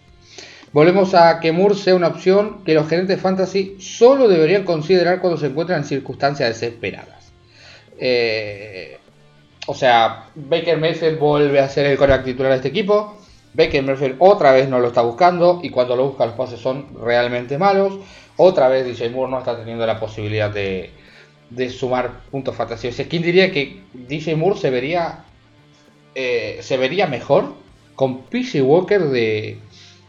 Volvemos 0.72 1.14
a 1.14 1.38
que 1.38 1.52
Moore 1.52 1.76
sea 1.76 1.94
una 1.94 2.08
opción 2.08 2.64
que 2.64 2.74
los 2.74 2.88
gerentes 2.88 3.20
fantasy 3.20 3.76
solo 3.78 4.26
deberían 4.26 4.64
considerar 4.64 5.20
cuando 5.20 5.38
se 5.38 5.46
encuentran 5.46 5.82
en 5.82 5.84
circunstancias 5.84 6.48
desesperadas. 6.48 7.32
Eh, 8.00 8.98
o 9.66 9.74
sea, 9.74 10.26
Baker 10.34 10.78
Mayfield 10.78 11.18
vuelve 11.18 11.60
a 11.60 11.68
ser 11.68 11.86
el 11.86 11.98
coreback 11.98 12.24
titular 12.24 12.52
de 12.52 12.56
este 12.56 12.68
equipo. 12.68 13.16
Baker 13.52 13.82
Mayfield 13.82 14.16
otra 14.20 14.52
vez 14.52 14.68
no 14.68 14.78
lo 14.78 14.88
está 14.88 15.02
buscando 15.02 15.60
y 15.62 15.70
cuando 15.70 15.96
lo 15.96 16.08
busca 16.08 16.26
los 16.26 16.34
pases 16.34 16.60
son 16.60 16.86
realmente 17.02 17.58
malos. 17.58 17.98
Otra 18.36 18.68
vez 18.68 18.86
DJ 18.86 19.10
Moore 19.10 19.30
no 19.30 19.38
está 19.38 19.56
teniendo 19.56 19.86
la 19.86 19.98
posibilidad 19.98 20.50
de, 20.50 20.90
sumar 21.70 22.20
puntos 22.30 22.54
fantasiosos. 22.54 23.06
¿Quién 23.08 23.22
diría 23.22 23.50
que 23.50 23.82
DJ 23.92 24.36
Moore 24.36 24.58
se 24.58 24.70
vería, 24.70 25.24
eh, 26.14 26.58
se 26.60 26.76
vería 26.76 27.06
mejor 27.06 27.54
con 27.94 28.22
PJ 28.24 28.62
Walker 28.62 29.02
de, 29.04 29.58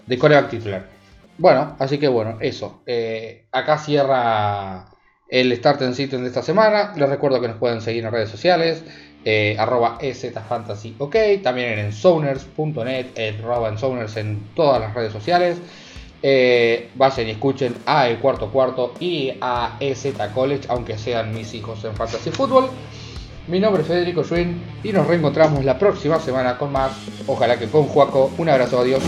de 0.05 0.17
coreback 0.17 0.49
titular? 0.49 0.97
Bueno, 1.37 1.75
así 1.79 1.97
que 1.97 2.07
bueno, 2.07 2.37
eso. 2.41 2.81
Eh, 2.85 3.45
acá 3.51 3.77
cierra 3.77 4.87
el 5.29 5.55
Start 5.55 5.81
and 5.83 5.93
Sit 5.93 6.11
de 6.11 6.27
esta 6.27 6.41
semana. 6.41 6.93
Les 6.95 7.09
recuerdo 7.09 7.39
que 7.41 7.47
nos 7.47 7.57
pueden 7.57 7.81
seguir 7.81 8.03
en 8.05 8.11
redes 8.11 8.29
sociales. 8.29 8.83
Eh, 9.29 9.57
arroba 9.59 9.97
fantasy 10.47 10.95
ok, 10.97 11.17
también 11.43 11.73
en 11.73 11.79
ensoners.net, 11.79 13.07
arroba 13.43 13.67
ensoners 13.67 14.15
en 14.15 14.41
todas 14.55 14.79
las 14.79 14.93
redes 14.93 15.11
sociales. 15.11 15.57
Eh, 16.23 16.87
vayan 16.95 17.27
y 17.27 17.31
escuchen 17.31 17.75
a 17.85 18.07
El 18.07 18.19
Cuarto 18.19 18.49
Cuarto 18.49 18.93
y 19.01 19.33
a 19.41 19.75
EZ 19.81 20.13
College, 20.33 20.61
aunque 20.69 20.97
sean 20.97 21.33
mis 21.33 21.53
hijos 21.53 21.83
en 21.83 21.93
Fantasy 21.93 22.31
Football. 22.31 22.69
Mi 23.49 23.59
nombre 23.59 23.81
es 23.81 23.89
Federico 23.89 24.23
Schwinn 24.23 24.61
y 24.81 24.93
nos 24.93 25.05
reencontramos 25.05 25.65
la 25.65 25.77
próxima 25.77 26.21
semana 26.21 26.57
con 26.57 26.71
más. 26.71 26.93
Ojalá 27.27 27.59
que 27.59 27.67
con 27.67 27.83
Juaco. 27.83 28.31
Un 28.37 28.47
abrazo, 28.47 28.79
adiós. 28.79 29.03